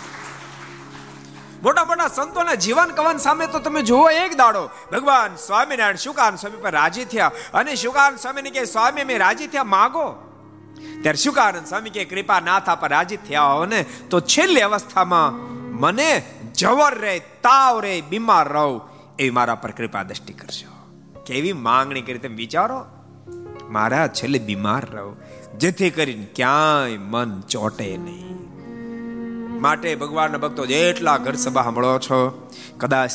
[1.64, 4.70] મોટા મોટા સંતોના જીવન કવન સામે તો તમે જુઓ એક દાડો.
[4.92, 7.32] ભગવાન સ્વામિનારાયણ, શુકાન સ્વામી પર રાજી થયા.
[7.54, 10.31] અને શુકાન સ્વામીને કે સ્વામી, મેં રાજી થયા, માગો.
[11.02, 11.66] ત્યારે શું કારણ?
[11.66, 15.34] સ્વામી કે કૃપા નાથા પર રાજી થયા હો ને, તો છેલ્લી અવસ્થામાં
[15.80, 16.24] મને
[16.56, 18.82] જવર રે, તાવ રે, બીમાર રહું
[19.20, 20.72] એવી મારા પર કૃપા દ્રષ્ટિ કરશો
[21.26, 22.86] કેવી માંગણી કરી તમે વિચારો.
[23.70, 25.16] મારા છેલ્લે બીમાર રહો.
[25.58, 28.38] જેથી કરીને ક્યાંય મન ચોટે નહીં.
[29.62, 33.12] માટે ભગવાનના ભક્તો જેટલા ઘર સભા સાંભળો છો, કદાચ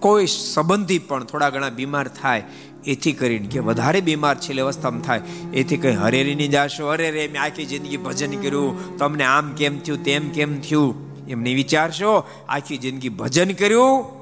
[0.00, 2.42] કોઈ સંબંધી પણ થોડા ઘણા બીમાર થાય
[2.86, 5.20] એથી કરીને કે વધારે બીમાર છેલ્લી અવસ્થામાં થાય.
[5.54, 6.86] એથી કઈ હરેરી નહીં જાશો.
[6.86, 8.98] અરે રે, મેં આખી જિંદગી ભજન કર્યું.
[8.98, 11.06] તમને આમ કેમ થયું, તેમ કેમ થયું?
[11.28, 12.28] એમને વિચારશો?
[12.48, 14.16] આખી જિંદગી ભજન કર્યું?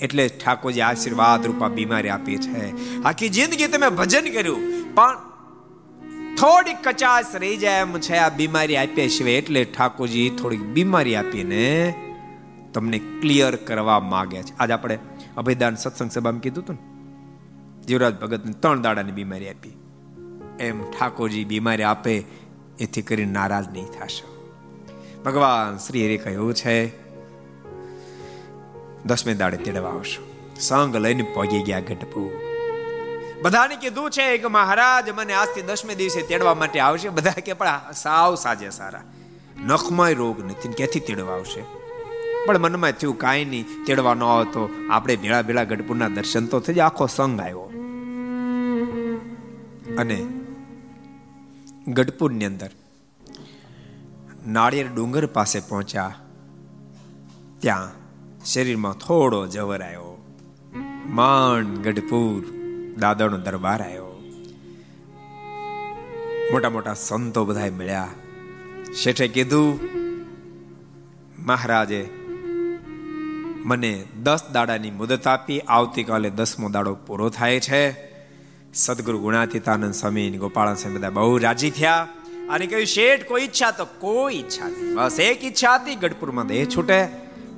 [0.00, 2.70] એટલે ઠાકોરજી આશીર્વાદ રૂપા બીમારી આપી છે.
[3.02, 4.58] આખી જિંદગી તમે ભજન કર્યું.
[4.94, 5.16] પણ
[6.36, 9.32] થોડીક કચાશ રહી જાય એમ છે આ બીમારી આપ્યા સિવાય.
[9.32, 11.94] એટલે ઠાકોરજી થોડીક બીમારી આપીને
[12.74, 14.56] તમને ક્લિયર કરવા માંગે છે.
[14.58, 14.98] આજે આપણે
[15.36, 16.95] અભયદાન સત્સંગ સભામાં કીધું હતું ને?
[17.88, 19.78] જીવરાજ ભગતને ત્રણ દાડાની બીમારી આપી.
[20.60, 22.24] એમ ઠાકોરજી બીમારી આપે,
[22.78, 24.52] એથી કરીને નારાજ નહીં થશો.
[25.24, 27.02] ભગવાન શ્રી હરે કહ્યું છે,
[29.04, 30.52] દસમે દાડે તેડવા આવશો.
[30.60, 32.40] સંગ લઈને પહોંચી ગયા ગઢપુ
[33.42, 37.08] બધાને કીધું છે કે મહારાજ, મને આજથી દસમે દિવસે તેડવા માટે આવશે.
[37.08, 39.02] બધા કે, પણ સાવ સાજે સારા.
[39.66, 41.64] નખમાં રોગ નથી, ક્યાંથી તેડવા આવશે?
[42.46, 44.68] પણ મનમાં થયું, કાંઈ નહીં, તેડવા ન આવતો.
[44.90, 47.72] આપણે ભેળા ભેળા ગઢપુરના દર્શન તો થઈ આખો સંઘ આવ્યો.
[49.98, 50.26] અને
[51.88, 52.70] ગઢપુરની અંદર
[54.46, 56.14] નાળિયેર ડુંગર પાસે પહોંચ્યા.
[57.60, 57.90] ત્યાં
[58.44, 60.24] શરીરમાં થોડો જવર આવ્યો.
[61.06, 62.44] માંડ ગઢપુર
[62.98, 64.22] દાદાનો દરબાર આવ્યો.
[66.52, 68.08] મોટા મોટા સંતો બધા મળ્યા.
[68.94, 69.80] શેઠે કીધું,
[71.38, 72.08] મહારાજે,
[73.64, 78.15] મને દસ દાડાની મુદત આપી આવતીકાલે દસમો દાડો પૂરો થાય છે.
[78.76, 82.08] સદગુરુ ગુણાતીતાનંદ સ્વામી ગોપાલ સ્વામી બધા બહુ રાજી થયા
[82.50, 84.94] અને કહ્યું, શેઠ, કોઈ ઈચ્છા તો કોઈ ઈચ્છા નહીં.
[84.94, 87.06] બસ એક ઈચ્છા હતી, ગઢપુરમાં દેહ છૂટે.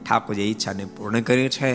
[0.08, 1.74] ઠાકોરજી ઈચ્છાને પૂર્ણ કરી છે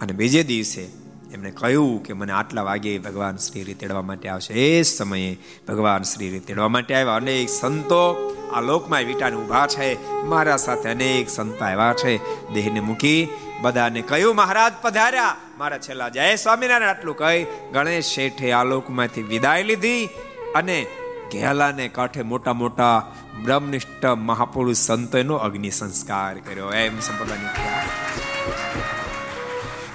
[0.00, 0.88] અને બીજે દિવસે
[1.32, 4.54] એમણે કહ્યું કે મને આટલા વાગે ભગવાન શ્રી રીતેડવા માટે આવશે.
[4.54, 7.14] એ સમયે ભગવાન શ્રી રીતેડવા માટે આવ્યા.
[7.14, 10.10] અનેક સંતો આ લોકમાં વિટાને ઊભા છે.
[10.24, 12.16] મારા સાથે અનેક સંતો આવ્યા છે.
[12.54, 13.28] દેહને મૂકી
[13.60, 15.36] બધાને કહ્યું, મહારાજ પધાર્યા.
[15.58, 20.06] મારા છેલ્લા જય સ્વામિનારાયણ, આટલું કહી ગણેશ શેઠે આ લોકમાંથી વિદાય લીધી
[20.54, 20.86] અને
[21.32, 23.12] ઘેલાને કાંઠે મોટા મોટા
[23.44, 26.70] બ્રહ્મનિષ્ઠ મહાપુરુષ સંતોનો અગ્નિ સંસ્કાર કર્યો.
[26.72, 27.50] એમ સંપ્રદાયની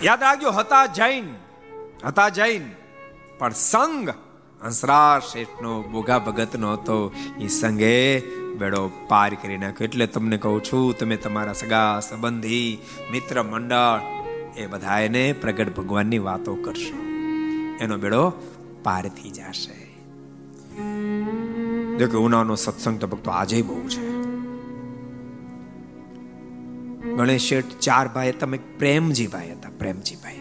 [0.05, 0.23] યાદ.
[0.23, 1.25] રાખજો, હતા જૈન
[2.05, 2.63] હતા જૈન,
[3.39, 4.09] પણ સંઘ
[4.63, 7.11] હંસરાજ શેઠનો બોગા ભગતનો હતો.
[7.39, 8.19] એ સંગે
[8.55, 9.85] બેડો પાર કરી નાખ્યો.
[9.85, 12.77] એટલે તમને કહું છું, તમે તમારા સગા, સંબંધી,
[13.11, 14.01] મિત્ર, મંડળ
[14.57, 16.97] એ બધા એને પ્રગટ ભગવાનની વાતો કરશો.
[17.79, 18.31] એનો બેડો
[18.83, 19.83] પાર થઈ જશે.
[21.97, 24.13] જો કે ઉનાનો સત્સંગ તો ભક્તો આજે બહુ છે.
[27.15, 30.39] ગણેશ શેઠ ચાર ભાઈ તમે પ્રેમજી ભાઈ હતા પ્રેમજી ભાઈ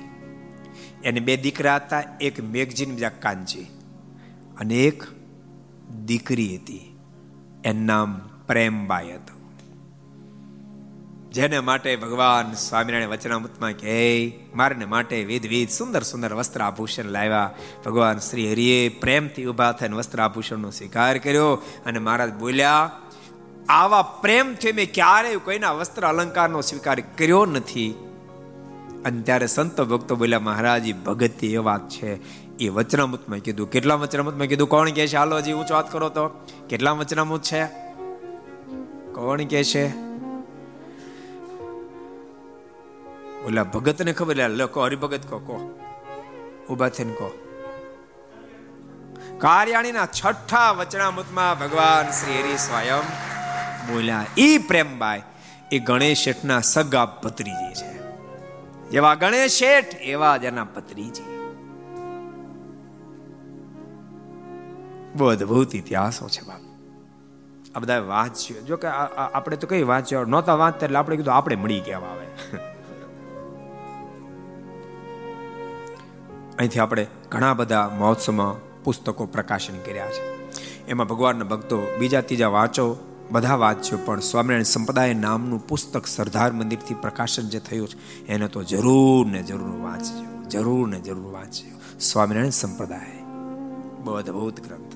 [1.04, 3.81] એને બે દીકરા હતા, એક મેઘજીન બીજા કાનજી.
[4.62, 5.02] અને એક
[6.04, 6.98] દીકરી હતી.
[7.64, 9.42] એનું નામ પ્રેમબાઈ હતું.
[11.30, 17.54] જેને માટે ભગવાન સ્વામિનારાયણ વચનામૃતમાં કહે, મારને માટે વિધ વિધ સુંદર સુંદર વસ્ત્ર આભૂષણ લાવ્યા.
[17.84, 21.54] ભગવાન શ્રી હરિએ પ્રેમથી ઊભા થઈને વસ્ત્ર આભૂષણનો સ્વીકાર કર્યો
[21.86, 22.90] અને મહારાજ બોલ્યા,
[23.68, 27.94] આવા પ્રેમથી મેં ક્યારેય કોઈના વસ્ત્ર અલંકારનો સ્વીકાર કર્યો નથી.
[29.04, 32.41] અને ત્યારે સંતો ભક્તો બોલ્યા, મહારાજ ભગત એ વાત છે.
[32.62, 33.70] એ વચનામૃતમાં કીધું.
[33.70, 34.68] કેટલા વચનામૃતમાં કીધું?
[34.68, 35.16] કોણ કે છે?
[35.16, 36.28] હાલો, હજી ઊંચો વાત કરો તો.
[36.68, 37.64] કેટલા વચનામૃત છે?
[39.14, 40.12] કોણ કે છે?
[43.42, 45.56] ઓલા ભગત ને ખબર લખો હરિભગત કહો કહો
[46.70, 47.30] ઊભા થઈને કહો
[49.38, 53.00] કાર્યાણીના છઠ્ઠા વચનામૃતમાં ભગવાન શ્રી હરિ સ્વયં
[53.92, 55.22] બોલ્યા, ઈ પ્રેમબાઈ,
[55.72, 57.90] એ ગણેશ શેઠના સગા પત્રીજી છે.
[58.90, 61.31] જેવા ગણેશ શેઠ, એવા જ એના ભત્રીજી
[65.16, 66.62] બહુ અદભુત ઇતિહાસો છે બાપ.
[67.74, 68.60] આ બધા વાંચ્યો.
[68.62, 70.24] જો કે આપણે તો કઈ વાંચ્યો?
[70.24, 72.26] નહોતા વાંચતા એટલે આપણે કીધું આપણે મળી ગયા આવે
[76.58, 80.22] અહીંથી આપણે ઘણા બધા મહોત્સવમાં પુસ્તકો પ્રકાશન કર્યા છે.
[80.86, 82.96] એમાં ભગવાનના ભક્તો બીજા ત્રીજા વાંચો,
[83.30, 88.62] બધા વાંચ્યો, પણ સ્વામિનારાયણ સંપ્રદાય નામનું પુસ્તક સરદાર મંદિરથી પ્રકાશન જે થયું છે, એને તો
[88.62, 90.48] જરૂર ને જરૂર વાંચજો.
[90.48, 91.98] જરૂર ને જરૂર વાંચજો.
[92.00, 93.22] સ્વામિનારાયણ સંપ્રદાય.
[94.04, 94.91] બહુ અદભુત ગ્રંથ.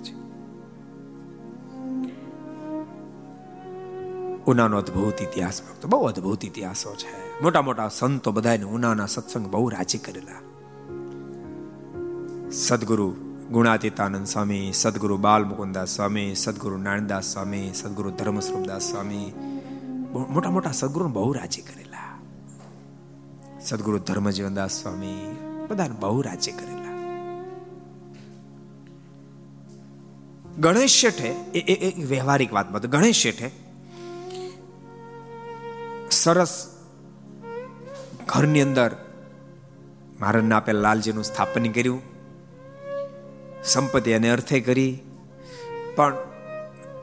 [4.46, 7.42] ઉનાનો અદભુત ઇતિહાસ ભક્તો બહુ અદભુત ઇતિહાસો છે.
[7.42, 10.40] મોટા મોટા સંતો બધાને ઉનાના સત્સંગ બહુ રાજી કરેલા.
[12.50, 13.10] સદગુરુ
[13.50, 19.32] ગુણાતીતાનંદ સ્વામી, સદગુરુ બાલ મુકુદાસ સ્વામી, સદગુરુ નારાયણદાસ સ્વામી, સદગુરુ ધર્મસ્વરૂપદાસ સ્વામી
[20.30, 22.20] મોટા મોટા સદગુરુ બહુ રાજી કરેલા.
[23.60, 25.36] સદગુરુ ધર્મજીવનદાસ સ્વામી
[25.70, 26.86] બધાને બહુ રાજી કરેલા.
[30.58, 31.28] ગણેશ શેઠે,
[31.58, 33.65] એ વ્યવહારિક વાત બધું ગણેશ શેઠે
[36.16, 36.76] સરસ
[38.26, 38.96] ઘરની અંદર
[40.20, 42.02] મહારાજને આપેલ લાલજીનું સ્થાપન કર્યું.
[43.64, 45.00] સંપત્તિ એને અર્થે કરી.
[45.96, 46.14] પણ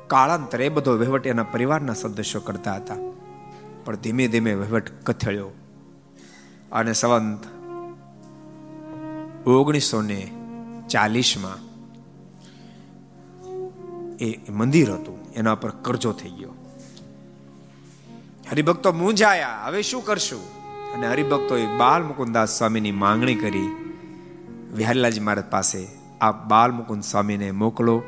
[0.07, 2.95] કાળાંતરે બધો વહીવટ એના પરિવારના સદસ્યો કરતા હતા.
[3.86, 5.49] પણ ધીમે ધીમે વહીવટ કથળ્યો.
[6.72, 7.39] અને સંવંત
[9.47, 10.32] ઓગણીસો ને
[10.89, 11.74] ચાલીસમાં
[14.18, 15.34] એ મંદિર હતું.
[15.34, 16.62] એના પર કરજો થઈ ગયો.
[18.53, 19.63] હરિભક્તો મૂંઝાયા.
[19.65, 20.41] હવે શું કરશું?
[20.93, 23.67] અને હરિભક્તોએ બાલ મુકુદાસ સ્વામીની માંગણી કરી.
[24.73, 25.87] વિહારીલાલજી મહારાજ પાસે
[26.21, 28.03] આ બાલ મુકુંદ સ્વામીને મોકલો.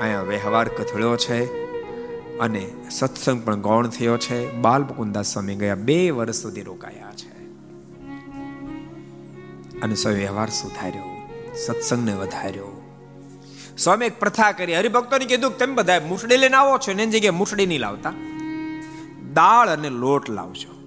[0.00, 1.44] અહીંયા વ્યવહાર કથળ્યો છે
[2.38, 4.52] અને સત્સંગ પણ ગૌણ થયો છે.
[4.52, 7.44] બાલ મુકુંદાસ સ્વામી ગયા બે વર્ષ સુધી રોકાયા છે.
[9.80, 11.28] અને સ્વામી વ્યવહાર સુધાર્યો.
[11.66, 12.82] સત્સંગને વધાર્યો.
[13.78, 14.76] સ્વામી એક પ્રથા કરી.
[14.76, 16.92] હરિભક્તોને કીધું, તમે બધા મુસડી લઈને આવો છો.
[16.92, 18.37] ને એની જગ્યાએ મુઠડી નહીં લાવતા.
[19.34, 20.78] દાળ અને લોટ લાવજો.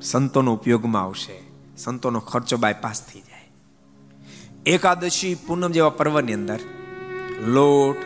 [0.00, 1.42] સંતોનો ઉપયોગમાં આવશે.
[1.76, 3.50] સંતોનો ખર્ચો બાયપાસ થઈ જાય.
[4.66, 6.60] એકાદશી પૂનમ જેવા પર્વની અંદર
[7.46, 7.96] લોટ,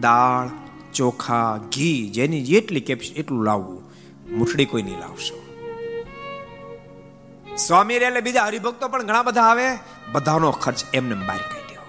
[0.00, 0.48] દાળ,
[0.92, 3.82] ચોખા, ઘી જેની જેટલી કેપેસિટી એટલું લાવવું.
[4.38, 5.40] મુઠડી કોઈ નહીં લાવશો.
[7.56, 9.78] સ્વામી એટલે બીજા હરિભક્તો પણ ઘણા બધા આવે.
[10.12, 11.80] બધાનો ખર્ચ એમને બહાર કાઢ્યો.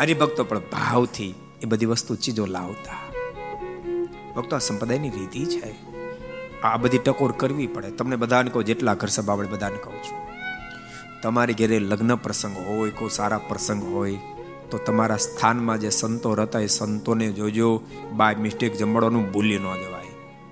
[0.00, 3.03] હરિભક્તો પણ ભાવથી એ બધી વસ્તુ ચીજો લાવતા.
[4.36, 5.94] ભક્તો સંપ્રદાયની રીતિ છે.
[6.62, 7.90] આ બધી ટકોર કરવી પડે.
[7.90, 10.18] તમને બધાને કહો, જેટલા ઘર સભા આપણે બધાને કહું છું.
[11.22, 14.18] તમારી ઘેરે લગ્ન પ્રસંગ હોય, કોઈ સારા પ્રસંગ હોય,
[14.70, 17.82] તો તમારા સ્થાનમાં જે સંતો રહેતા એ સંતોને જોજો.
[18.12, 20.04] બાય મિસ્ટેક જમાડવાનું ભૂલી ન જવાય.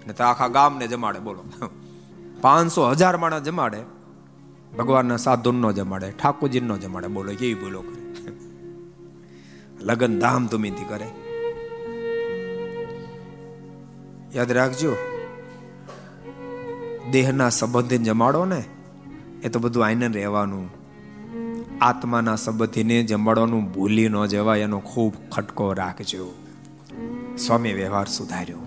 [0.07, 1.45] ને તો આખા ગામને જમાડે, બોલો.
[2.41, 3.79] પાંચસો હજાર માણસ જમાડે.
[4.79, 8.27] ભગવાનના સાધુન નો જમાડે ઠાકોરજી નો જમાડે, બોલો, કેવી બોલો કરે.
[9.81, 11.11] લગ્ન ધામ ધૂમીથી કરે.
[14.35, 14.97] યાદ રાખજો.
[17.11, 18.65] દેહના સંબંધીને જમાડો ને,
[19.43, 20.71] એ તો બધું આઈને રહેવાનું.
[21.81, 26.35] આત્માના સંબંધીને જમાડવાનું ભૂલી ન જવાય, એનો ખૂબ ખટકો રાખજો.
[27.47, 28.59] સ્વામી વ્યવહાર સુધાર્યો.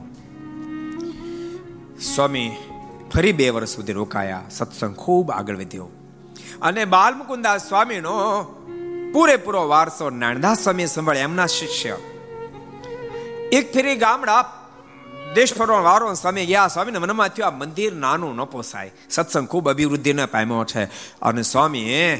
[2.16, 2.52] સ્વામી
[3.14, 5.88] ફરી બે વર્ષ સુધી રોકાયા, સત્સંગ ખૂબ આગળ વધ્યો.
[6.62, 8.44] અને બાલમુકુદાસ સ્વામીનો
[9.14, 11.98] પૂરેપૂરો વારસો નાનદાસ સ્વામી સંભાળે એમના શિષ્ય.
[13.52, 14.55] એક ફેરી ગામડા
[15.36, 16.68] દેશ ફરવા વારો સ્વામી ગયા.
[16.68, 18.92] સ્વામીને મનમાં થયું, આ મંદિર નાનું ન પોસાય.
[19.10, 20.86] સત્સંગ ખૂબ અભિવૃદ્ધિને પામ્યો છે.
[21.22, 22.16] અને સ્વામીએ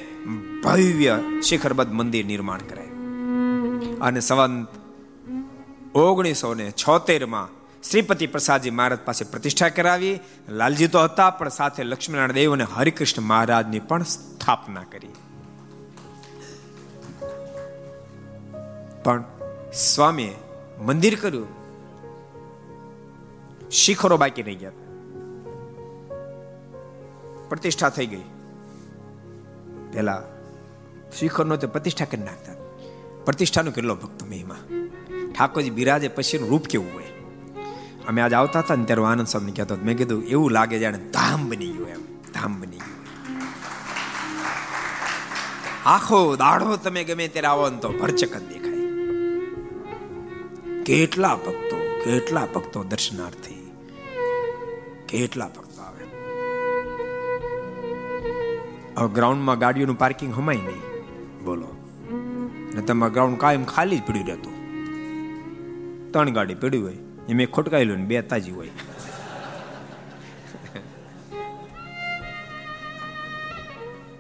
[0.64, 2.96] ભવ્ય શિખરબદ્ધ મંદિર નિર્માણ કરાયું.
[4.00, 4.68] અને સંવંત
[5.96, 7.50] ઓગણીસો ને છોતેરમાં
[7.90, 10.20] શ્રીપતિ પ્રસાદજી મહારાજ પાસે પ્રતિષ્ઠા કરાવી.
[10.50, 15.08] લાલજી તો હતા, પણ સાથે લક્ષ્મીનારાયણ દેવ અને હરિકૃષ્ણ મહારાજની પણ સ્થાપના કરી.
[19.04, 19.24] પણ
[19.74, 20.36] સ્વામીએ
[20.82, 21.55] મંદિર કર્યું.
[23.72, 24.72] શિખરો બાકી રહી ગયા.
[27.50, 28.22] પ્રતિષ્ઠા થઈ ગઈ.
[29.94, 30.24] પેલા
[31.20, 32.54] શિખર નો પ્રતિષ્ઠા કરી નાખતા.
[33.26, 34.56] પ્રતિષ્ઠાનો કેટલો ભક્ત મહિમા.
[35.38, 37.04] ઠાકોરજી બિરાજે પછીનું રૂપ કેવું હોય?
[38.08, 41.50] અમે આજ આવતા હતા ને ત્યારે આનંદ સ્વામી કહેતો મેં કીધું, એવું લાગે જાણે ધામ
[41.50, 42.02] બની ગયું એમ.
[42.34, 42.96] ધામ બની ગયું
[45.86, 48.76] આખો દાડો તમે ગમે ત્યારે આવો ને તો ભરચક દેખાય.
[50.84, 53.55] કેટલા ભક્તો કેટલા ભક્તો દર્શનાર્થી.
[55.24, 56.06] ભક્તો આવે.
[58.98, 60.82] હવે ગ્રાઉન્ડમાં ગાડીઓનું પાર્કિંગ હમાય નહીં.
[61.44, 61.68] બોલો.
[62.74, 64.54] ને તમારા ગ્રાઉન્ડ કાયમ ખાલી જ પડ્યું રહેતું.
[66.12, 66.98] ત્રણ ગાડી પડી હોય
[67.30, 68.68] એ મેં ખોટકાયેલું ને બે તાજી હોય.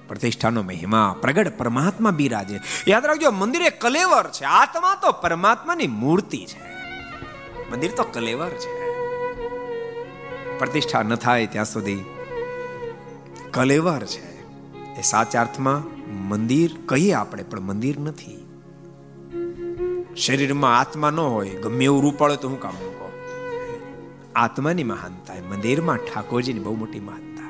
[0.08, 2.60] પ્રતિષ્ઠાનો મહિમા, પ્રગટ પરમાત્મા બિરાજે.
[2.88, 4.43] યાદ રાખજો, મંદિર એ કલેવર છે.
[4.43, 6.62] આત્મા તો પરમાત્માની મૂર્તિ છે.
[7.72, 8.85] મંદિર તો કલેવર છે.
[10.60, 12.06] પ્રતિષ્ઠા ન થાય ત્યાં સુધી.
[13.51, 14.41] કલેવર છે.
[14.99, 15.95] એ સાચા અર્થમાં
[16.30, 18.41] મંદિર કહીએ આપણે, પણ મંદિર નથી.
[20.16, 23.12] શરીરમાં આત્મા ન હોય, ગમે એવું રૂપાળો તો હું કામ મૂકો
[24.36, 27.45] આત્માની મહાનતા મંદિરમાં ઠાકોરજીની બહુ મોટી મહાનતા.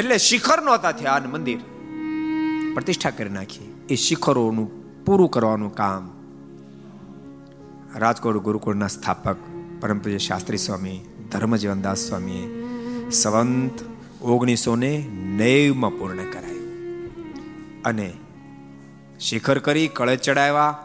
[0.00, 1.58] એટલે શિખર નહોતા થયા અને મંદિર.
[2.74, 3.74] પ્રતિષ્ઠા કરી નાખી.
[3.90, 6.10] એ શિખરોનું પૂરું કરવાનું કામ.
[7.96, 9.36] રાજકોટ ગુરુકુળના સ્થાપક
[9.80, 12.46] પરમ શાસ્ત્રી સ્વામી ધર્મજીવનદાસ સ્વામીએ
[13.10, 13.78] સંવંત
[14.22, 16.64] ઓગણીસો ને નેવમાં પૂર્ણ કરાયું.
[17.82, 18.12] અને
[19.20, 20.78] શિખર કરી કળે ચડાવ્યા.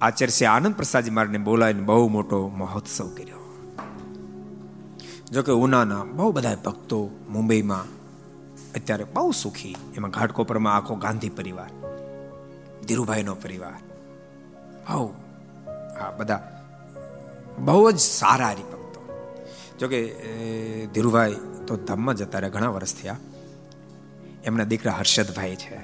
[0.00, 3.36] આચાર્ય આનંદ પ્રસાદજી મારને બોલાવીને બહુ મોટો મહોત્સવ કર્યો.
[5.32, 7.84] જોકે ઉનાના બહુ બધા ભક્તો મુંબઈમાં
[8.74, 9.76] અત્યારે બહુ સુખી.
[9.96, 11.70] એમાં ઘાટકોપરમાં આખો ગાંધી પરિવાર,
[12.86, 13.74] ધીરુભાઈનો પરિવાર.
[14.88, 15.06] બહુ
[16.00, 16.66] હા બધા
[17.58, 18.79] બહુ જ સારા હરિભક્તો
[19.80, 20.00] જોકે
[20.94, 23.16] ધીરુભાઈ તો ધામમાં જતા રહ્યા ઘણા વર્ષ થયા.
[24.44, 25.78] એમના દીકરા હર્ષદભાઈ છે,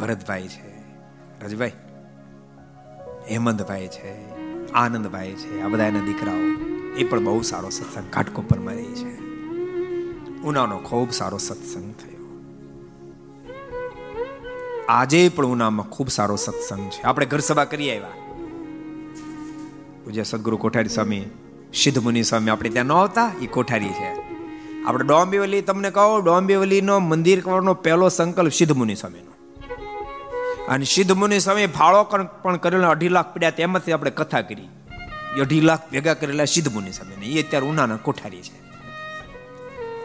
[0.00, 0.72] ભરતભાઈ છે,
[1.44, 1.72] રજભાઈ,
[3.30, 4.12] હેમંતભાઈ છે,
[4.72, 6.42] આનંદભાઈ છે, આ બધા એના દીકરાઓ,
[6.96, 9.14] એ પણ બહુ સારો સત્સંગ ઘાટકોપરમાં રહી છે.
[10.42, 12.24] ઉનાનો ખૂબ સારો સત્સંગ થયો.
[14.88, 17.02] આજે પણ ઉનામાં ખૂબ સારો સત્સંગ છે.
[17.02, 18.14] આપણે ઘર સભા કરી આવ્યા.
[20.04, 21.24] પૂજ્ય સદગુરુ કોઠારી સ્વામી
[21.84, 24.16] સિદ્ધ મુનિ સ્વામી આપણે ત્યાં ન આવતા એ કોઠારી છે.
[24.86, 29.32] આપણે ડોંબીવલી, તમને કહો, ડોંબીવલીનો મંદિર કરવાનો પહેલો સંકલ્પ સિદ્ધ મુનિ સ્વામીનો.
[30.68, 32.04] અને સિદ્ધ મુનિ સ્વામી ફાળો
[32.42, 34.68] પણ કરેલો, અઢી લાખ પડ્યા તેમાંથી આપણે કથા કરી.
[35.40, 38.60] અઢી લાખ ભેગા કરેલા સિદ્ધ મુનિ સ્વામી એ અત્યારે ઉનાના કોઠારી છે.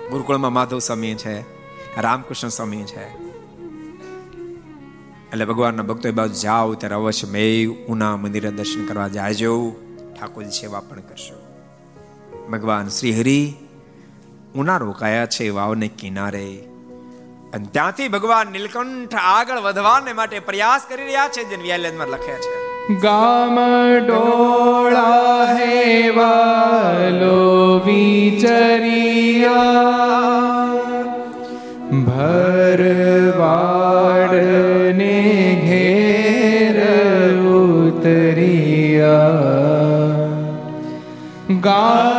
[0.09, 1.41] ગુરુકુળમાં માધવ સ્વામી છે,
[2.01, 3.03] રામકૃષ્ણ સ્વામી છે.
[5.32, 9.76] એટલે ભગવાનના ભક્તો એ બાજુ જાઓ, ત્યારે અવશ્ય મેં ઉના મંદિરે દર્શન કરવા જાજો.
[10.19, 11.41] ઠાકોરજી સેવા પણ કરશો.
[12.52, 13.54] ભગવાન શ્રી હરિ
[14.56, 16.64] ઉના રોકાયા છે વાવને કિનારે.
[17.54, 22.72] અને ત્યાંથી ભગવાન નીલકંઠ આગળ વધવાને માટે પ્રયાસ કરી રહ્યા છે જેને વ્યાલેનમાં લખ્યા છે.
[22.95, 23.60] ગામ
[23.99, 29.52] ડોળા હે વાલો વિચરિયા
[31.91, 34.34] ભરવાડ
[34.95, 39.32] ને ઘેર ઉતરિયા.
[41.62, 42.11] ગામ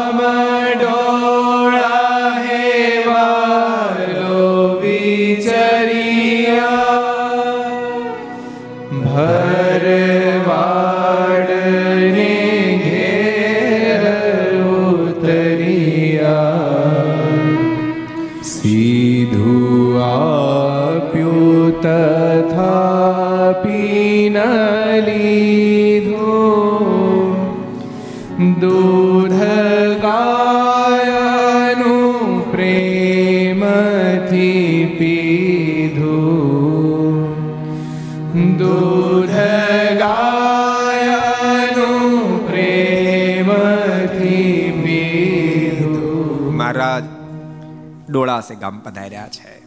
[48.42, 49.62] ડોળાસે ગામ પધાર્યા છે.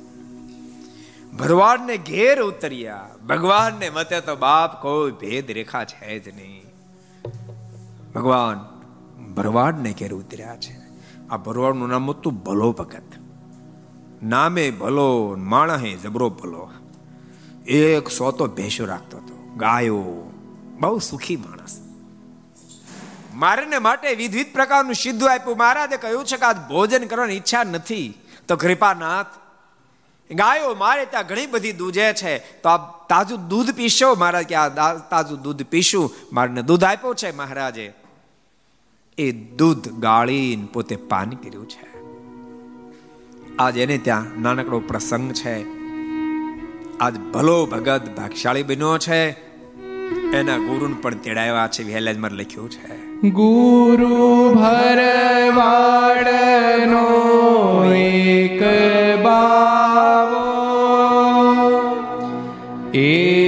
[1.32, 3.10] ભરવાડને ઘેર ઉતર્યા.
[3.28, 6.64] ભગવાનને મતે તો બાપ કોઈ ભેદ રેખા છે જ નહીં.
[8.16, 8.60] ભગવાન
[9.34, 10.76] ભરવાડને ઘેર ઉતર્યા છે.
[11.30, 13.04] આ ભરવાડનું નામ હતું ભલો ભગત
[14.24, 16.70] નામે ભલો માણસે જબરો ભલો.
[17.68, 19.54] એક સો તો ભેંસો રાખતો હતો.
[19.58, 20.32] ગાયો,
[20.80, 21.80] બહુ સુખી માણસ.
[23.34, 25.58] મારે માટે વિવિધ પ્રકારનું સિદ્ધું આપ્યું.
[25.58, 28.14] મહારાજે કહ્યું છે કે આજ ભોજન કરવાની ઈચ્છા નથી.
[28.48, 29.26] તો કૃપાનાથ
[30.32, 32.38] ગાયો મારે ત્યાં ઘણી બધી દૂધે છે.
[32.38, 34.16] તો આ તાજું દૂધ પીશો?
[34.16, 36.12] મહારાજ કે, આ તાજું દૂધ પીશું.
[36.34, 37.94] મારને દૂધ આપ્યું છે મહારાજે.
[39.18, 41.96] એ દૂધ ગાળીને પોતે પાન કર્યું છે.
[43.58, 45.66] આજ એને ત્યાં નાનકડો પ્રસંગ છે.
[46.98, 49.32] આજ ભલો ભગત ભાગશાળી બન્યો છે.
[50.38, 53.05] એના ગુરુને પણ તેડાવ્યા છે વહેલાજમાં લખ્યું છે.
[53.24, 55.06] ગુરુ ભરવાડનો
[57.96, 58.64] એક
[59.24, 60.46] બાવો.
[62.94, 63.45] એ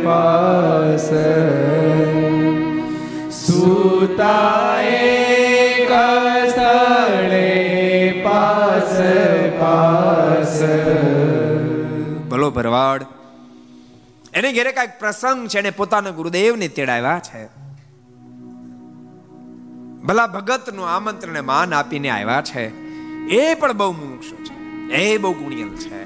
[0.00, 1.10] પાસ
[3.32, 5.04] સુતાએ
[5.84, 7.48] કસળે
[8.24, 8.98] પાસ
[9.58, 10.62] પાસ
[12.28, 13.02] ભલો ભરવાડ.
[14.34, 17.69] એને ઘેરે કાંઈક પ્રસંગ છે, એને પોતાના ગુરુદેવને તેડાવ્યા છે.
[20.04, 22.64] ભલા ભગતનું આમંત્રણ માન આપીને આવ્યા છે,
[23.36, 24.54] એ પણ બહુ મુક્ષ છે,
[24.92, 26.00] એ બહુ ગુણિયલ છે.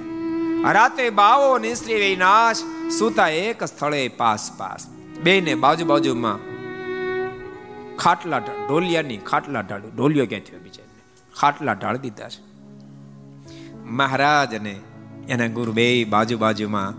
[0.72, 2.60] રાતે બાવો ને સ્ત્રી વિનાશ
[2.98, 4.86] સુતા એક સ્થળે પાસ પાસ
[5.22, 6.38] બે ને બાજુ બાજુમાં
[7.96, 11.02] ખાટલા ઢોલિયાની ખાટલા ઢાળ, ઢોલિયો ક્યાં થયો બિચારીને
[11.40, 12.42] ખાટલા ઢાળ દીધા છે.
[13.84, 14.74] મહારાજ અને
[15.28, 16.92] એના ગુરુ બે બાજુ બાજુમાં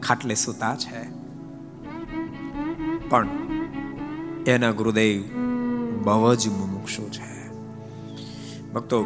[0.00, 1.02] ખાટલે સૂતા છે.
[3.08, 3.28] પણ
[4.46, 5.39] એના ગુરુદેવ
[6.02, 7.40] બહુ જ મુમુક્ષુ છે.
[8.72, 9.04] ભક્તો,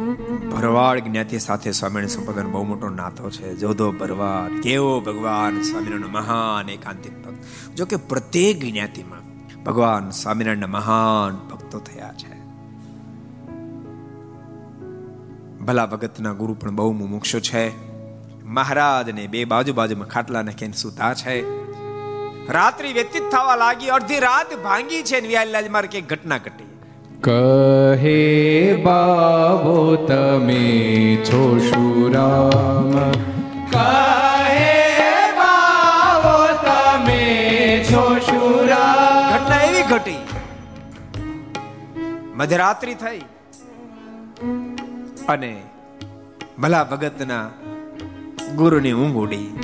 [0.57, 3.55] ભરવાડ જ્ઞાતિ સાથે સ્વામીને સંપદન બહુ મોટો નાતો છે.
[3.55, 7.37] જોધો ભરવાડ, કેવો ભગવાન સ્વામિનારાયણ મહાન એકાંતિક ભક્ત.
[7.75, 9.25] જો કે પ્રત્યેક જ્ઞાતિમાં
[9.63, 12.45] ભગવાન સ્વામિનારાયણના મહાન ભક્તો થયા છે.
[15.65, 17.95] ભલા ભગતના ગુરુ પણ બહુ મુમુક્ષુ છે.
[18.43, 21.65] મહારાજને બે બાજુ બાજુમાં ખાટલા નાખીને સુતા છે.
[22.47, 26.74] રાત્રિ વ્યતીત થવા લાગી, અડધી રાત ભાંગી છે ને વ્યાલાજ મારે કે ઘટના ઘટી.
[27.25, 32.91] કહે બાબો, તમે છો શુરામ.
[33.71, 37.23] કહે બાબો, તમે
[37.91, 39.33] છો શુરામ.
[39.33, 40.27] ઘટના એવી ઘટી.
[42.35, 43.21] મધરાત્રિ થઈ
[45.27, 45.61] અને
[46.59, 47.49] ભલા ભગતના
[48.55, 49.59] ગુરુની ઊંઘ ઉડી.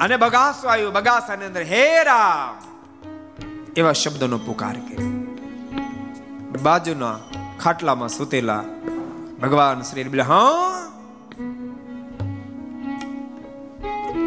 [0.00, 2.69] અને બગાસો આવ્યું બગાસાની અંદર, હે રામ!
[3.76, 5.10] એવા શબ્દનો પુકાર કર્યો.
[6.62, 7.18] બાજુના
[7.60, 8.64] ખાટલામાં સુતેલા
[9.42, 10.46] ભગવાન શ્રી બોલે હા?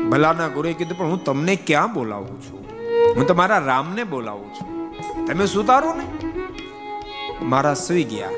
[0.09, 2.65] ભલાના ગુરુએ કીધું, પણ હું તમને ક્યાં બોલાવું છું?
[3.15, 4.93] હું તમારા મારા રામને બોલાવું છું.
[5.27, 6.05] તમે સુતારો ને?
[7.41, 8.29] મારા સુઈ ગયા.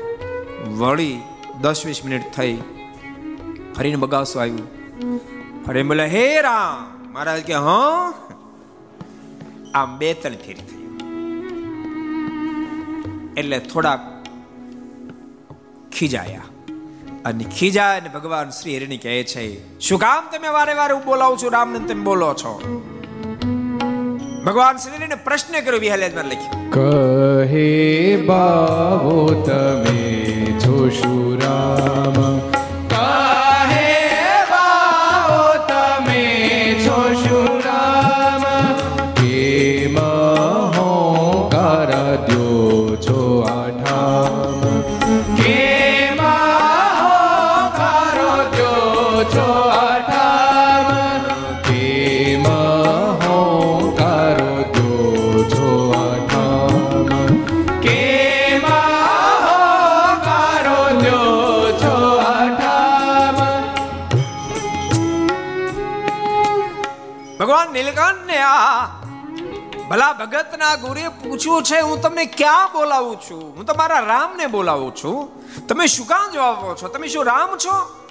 [0.78, 1.20] વળી
[1.60, 2.62] દસ વીસ મિનિટ થઈ.
[3.76, 4.68] ફરીને બગાસો આવ્યું.
[5.66, 7.12] ફરી બોલે હે રામ!
[7.12, 8.12] મહારાજ કે, હા?
[9.74, 10.75] આમ બે ત્રણ ફેરી
[13.36, 14.02] એટલે થોડાક
[15.92, 16.46] ખીજાયા.
[17.24, 19.44] અને ખીજાય અને ભગવાન શ્રી હરિની કહે છે,
[19.80, 21.52] શું કામ તમે વારે વારે હું બોલાવું છું?
[21.52, 22.52] રામને તમે બોલો છો.
[24.46, 27.66] ભગવાન શ્રી હરિને પ્રશ્ન કર્યો વિહાલેજમાં લખી કહે
[28.26, 29.16] બાવો
[29.46, 30.04] તમે
[30.60, 32.18] છો શું રામ.
[69.88, 73.56] ભલા ભગતના ગુરુએ પૂછ્યું છે, હું તમને ક્યાં બોલાવું છું?
[73.56, 75.28] હું તમારા રામને બોલાવું છું?
[75.66, 76.88] તમે શું કામ જવાબ છો?
[76.88, 78.06] તમે શું રામ છો?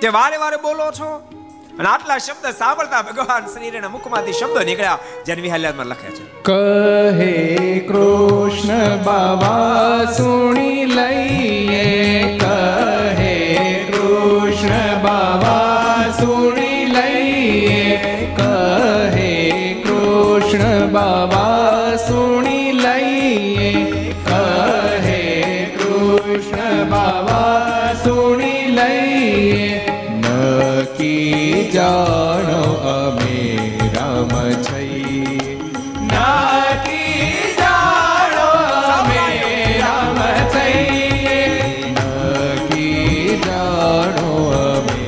[0.00, 1.28] તે વારે વારે બોલો છો.
[1.78, 6.42] અને આટલા શબ્દ સાંભળતા ભગવાન શ્રીના મુખમાંથી શબ્દો નીકળ્યા જન્મી હાલ્યામાં લખે છે.
[6.42, 12.21] કહે કૃષ્ણ બાબા સુણી લઈએ.
[31.82, 33.38] જાણો અમે
[33.94, 35.58] રામ છઈ
[36.00, 38.48] નકી જાણો
[38.96, 39.22] અમે
[39.80, 41.40] રામ છીએ.
[42.54, 44.30] નકી જાણો
[44.66, 45.00] અમે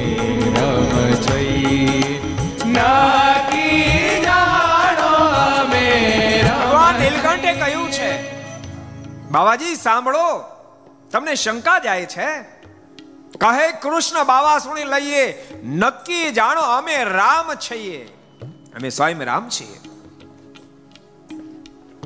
[6.43, 6.93] રામ
[7.93, 8.13] છીએ.
[9.31, 10.27] બાવાજી સાંભળો
[11.13, 12.29] તમને શંકા જાય છે?
[13.41, 15.25] કહે કૃષ્ણ, બાવા લઈએ.
[15.65, 17.99] નક્કી જાણો, અમે રામ છીએ.
[18.77, 19.79] અમે સ્વયં રામ છીએ.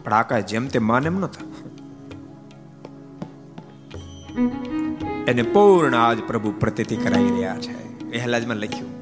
[0.05, 1.45] પણ આકાશ જેમ તે માન એમ નતા
[5.29, 7.77] એને પૂર્ણ આજ પ્રભુ પ્રતિતિ કરાવી રહ્યા છે.
[8.11, 8.93] એ મેં લખ્યું,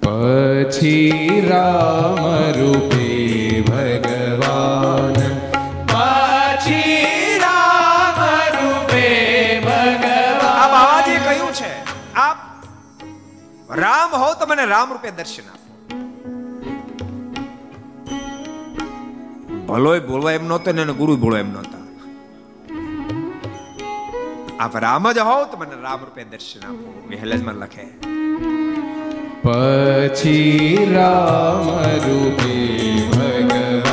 [0.00, 2.26] પછી રામ
[2.58, 5.31] રૂપે ભગવાન
[13.76, 15.72] રામ હો તો મને રામ રૂપે દર્શન આપો.
[19.66, 21.82] ભલોય બોલવા એમ નહોતો ને ગુરુ બોલવા એમ નહોતા.
[24.60, 27.04] આપ રામ જ હો તો મને રામ રૂપે દર્શન આપો.
[27.08, 27.84] વિહલજમાં લખે.
[29.42, 33.91] પછી રામ રૂપે ભગવાન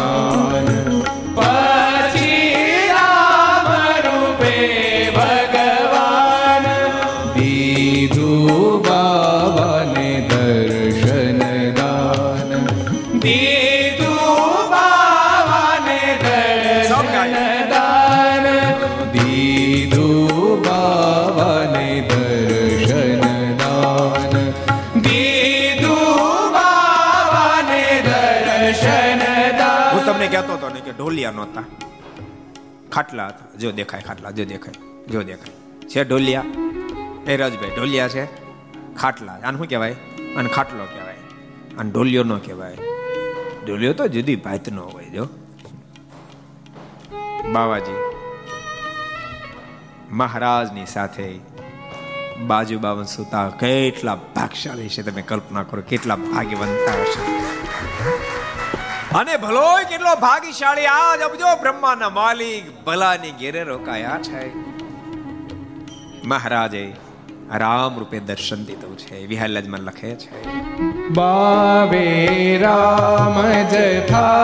[31.32, 31.64] ઢોલિયા નહોતા.
[32.92, 33.58] ખાટલા હતા.
[33.58, 35.88] જો દેખાય ખાટલા, જો દેખાય જો દેખાય.
[35.88, 36.44] છે ઢોલિયા
[37.28, 38.26] એ રજભાઈ ઢોલિયા છે?
[38.96, 39.34] ખાટલા.
[39.34, 39.96] આને શું કહેવાય?
[40.38, 41.16] અને ખાટલો કહેવાય.
[41.78, 42.78] અને ઢોલિયો ન કહેવાય.
[43.66, 45.28] ઢોલિયો તો જુદી ભાતનો હોય, જો.
[47.52, 47.98] બાવાજી,
[50.12, 51.40] મહારાજની સાથે
[52.48, 57.50] બાજુ બાવન સુતા કેટલા ભાગશાળી છે તમે કલ્પના કરો, કેટલા ભાગ્યવંતા હશે.
[59.16, 64.44] અને ભલોય કેટલો ભાગીશાળી, આજ અબજો બ્રહ્માના માલિક ભલાની ઘેરે રોકાયા છે.
[66.28, 66.96] મહારાજે
[67.56, 70.30] રામ રૂપે દર્શન દીધું છે વિહાલજમાં લખે છે.
[71.10, 74.39] બાવે રામ જથારથ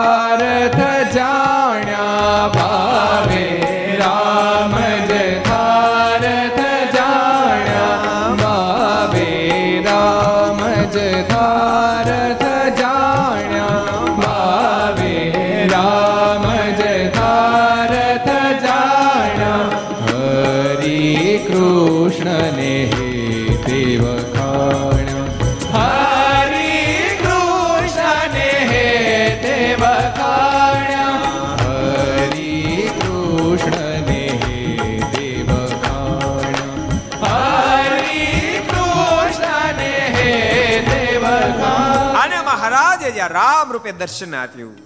[43.86, 44.76] રામ દર્શન આપ્યું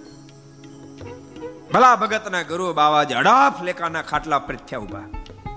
[1.73, 4.99] ભલા ભગતના ગુરુ બાવાજી અડાફ લેકાના ખાટલા પર થયા ઊભા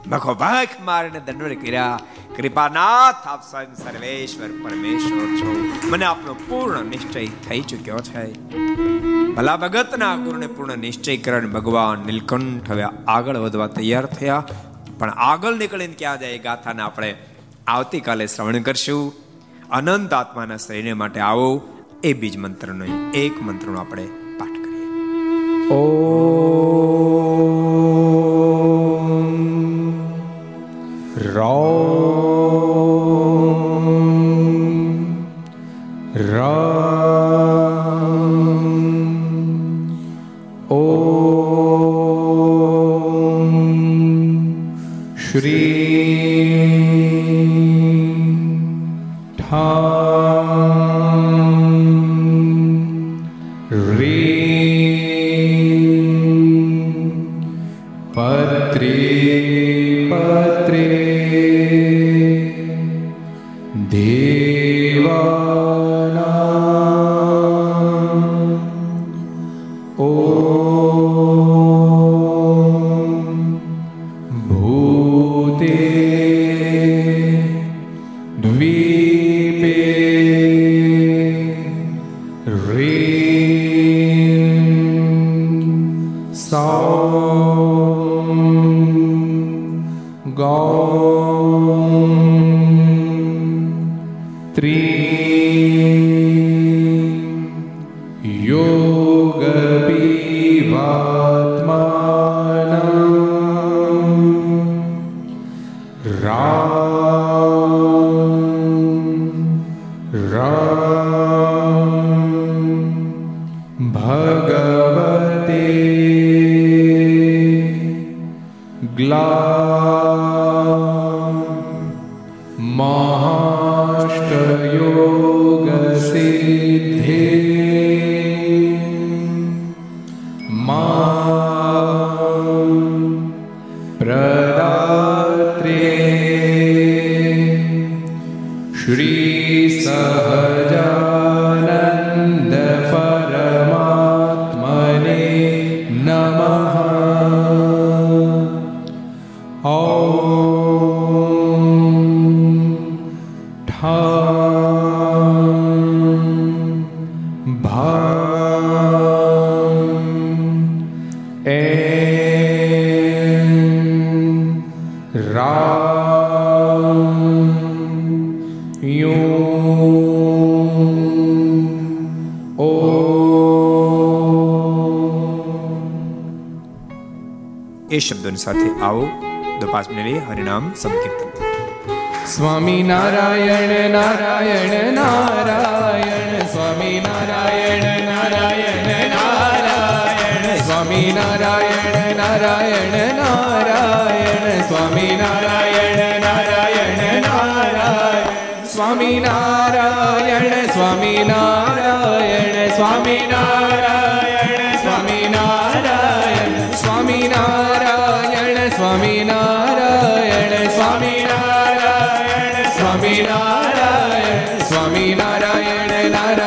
[0.06, 1.98] મખો ભાખ મારીને દંડોળ કર્યા.
[2.36, 5.72] કૃપાનાથ, આપ સ્વયં સર્વેશ્વર પરમેશ્વર છો.
[5.90, 8.32] મને આપનો પૂર્ણ નિશ્ચય થઈ ચુક્યો છે.
[9.34, 14.44] ભલા ભગતના ગુરુને પૂર્ણ નિશ્ચય કરીને ભગવાન નીલકંઠ હવે આગળ વધવા તૈયાર થયા.
[14.98, 17.16] પણ આગળ નીકળીને ક્યાં જાય ગાથાને આપણે
[17.66, 19.12] આવતીકાલે શ્રવણ કરશું.
[19.70, 21.73] અનંત આત્માના શરીર માટે આવો.
[22.04, 22.84] એ બીજ મંત્રનો
[23.14, 24.04] એક મંત્રનો આપણે
[24.38, 24.88] પાઠ કરીએ.
[25.70, 25.80] ઓ
[31.34, 31.93] રો
[82.64, 83.04] Dream
[86.34, 87.23] song.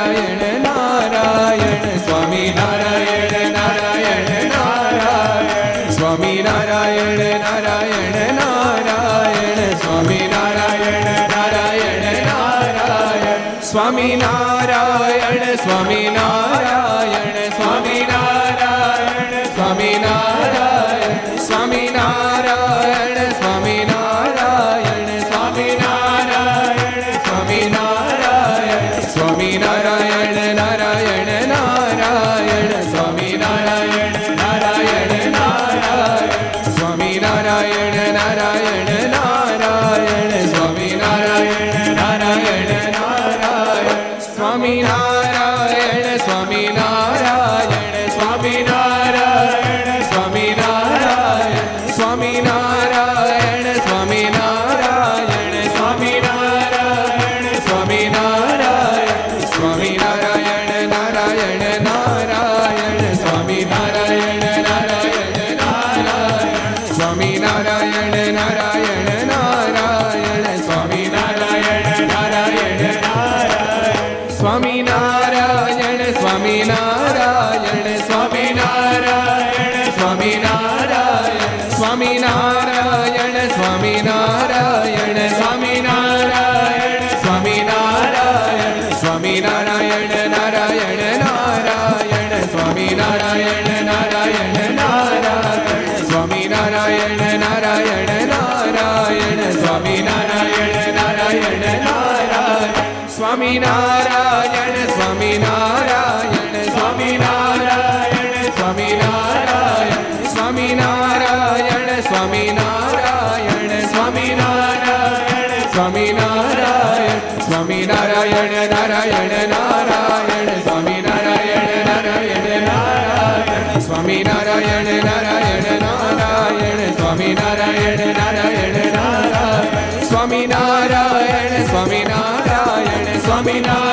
[0.08, 0.47] नारायण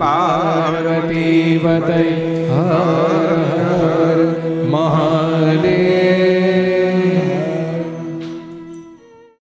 [0.00, 2.00] પાર્વતી વતય
[2.52, 3.29] હર